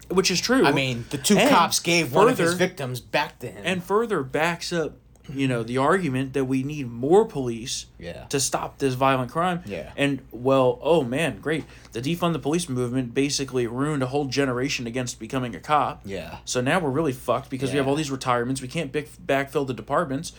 [0.09, 0.65] which is true.
[0.65, 3.63] I mean, the two And cops gave one of his victims back to him.
[3.65, 4.97] and further backs up,
[5.33, 8.25] you know, the argument that we need more police Yeah.
[8.29, 9.63] to stop this violent crime.
[9.65, 9.91] Yeah.
[9.97, 11.65] And well, oh man, great.
[11.93, 16.03] The defund the police movement basically ruined a whole generation against becoming a cop.
[16.05, 16.39] Yeah.
[16.45, 18.61] So now we're really fucked because we have all these retirements.
[18.61, 20.33] We can't bic- backfill the departments.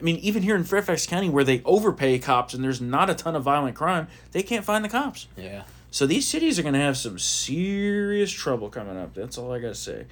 [0.00, 3.14] I mean, even here in Fairfax County, where they overpay cops and there's not a
[3.14, 5.26] ton of violent crime, they can't find the cops.
[5.36, 5.62] yeah.
[5.90, 9.14] So these cities are going to have some serious trouble coming up.
[9.14, 10.04] That's all I got to say.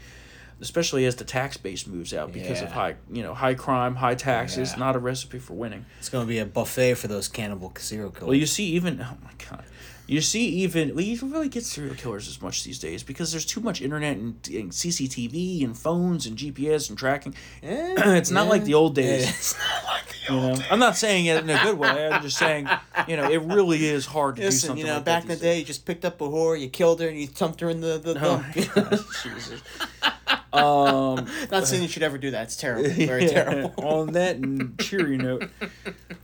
[0.60, 4.14] Especially as the tax base moves out because of high, you know, high crime, high
[4.14, 4.72] taxes.
[4.72, 4.78] Yeah.
[4.78, 5.84] Not a recipe for winning.
[5.98, 8.26] It's gonna be a buffet for those cannibal serial killers.
[8.28, 9.64] Well, you see, even oh my god,
[10.06, 13.32] you see, even well, you don't really get serial killers as much these days because
[13.32, 17.34] there's too much internet and, and CCTV and phones and GPS and tracking.
[17.62, 19.28] Eh, it's not like the old days.
[19.28, 22.08] It's not like the You know, I'm not saying it in a good way.
[22.08, 22.68] I'm just saying,
[23.08, 24.78] you know, it really is hard to do something.
[24.78, 26.68] you know, like back in the these day, you just picked up a whore, you
[26.68, 28.44] killed her, and you dumped her in the, the Oh,
[28.74, 29.00] dump.
[29.22, 29.60] Jesus.
[30.54, 32.44] Um, Not saying you should ever do that.
[32.44, 32.88] It's terrible.
[33.06, 33.74] Very yeah, terrible.
[33.84, 34.38] On that
[34.78, 35.48] cheery note,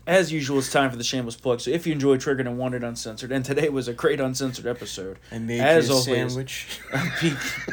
[0.06, 1.60] as usual, it's time for the shameless plug.
[1.60, 5.18] So if you enjoy Triggered and Wanted Uncensored, and today was a great uncensored episode,
[5.32, 6.80] I made as you a always, sandwich.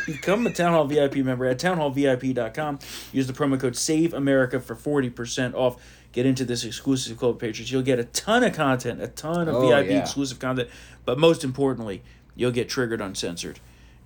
[0.06, 2.80] become a Town Hall VIP member at townhallvip.com.
[3.12, 5.82] Use the promo code Save America for forty percent off.
[6.14, 7.72] Get into this exclusive club, patrons.
[7.72, 10.00] You'll get a ton of content, a ton of Oh, VIP yeah.
[10.00, 10.70] exclusive content,
[11.06, 12.02] but most importantly,
[12.36, 13.60] you'll get Triggered Uncensored.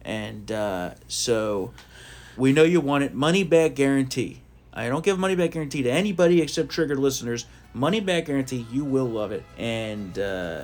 [0.04, 1.74] And uh, so,
[2.38, 3.14] we know you want it.
[3.14, 4.42] Money back guarantee.
[4.74, 7.46] I don't give a money back guarantee to anybody except Triggered listeners.
[7.74, 8.66] money back guarantee.
[8.72, 9.44] You will love it.
[9.58, 10.64] And uh,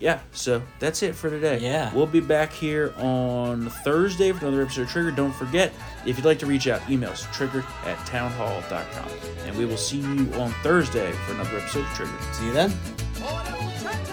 [0.00, 1.58] yeah, so that's it for today.
[1.58, 1.92] Yeah.
[1.94, 5.10] We'll be back here on Thursday for another episode of Trigger.
[5.10, 5.72] Don't forget,
[6.06, 9.08] if you'd like to reach out, emails triggered at townhall.com.
[9.46, 12.12] And we will see you on Thursday for another episode of Trigger.
[12.32, 14.11] See you then.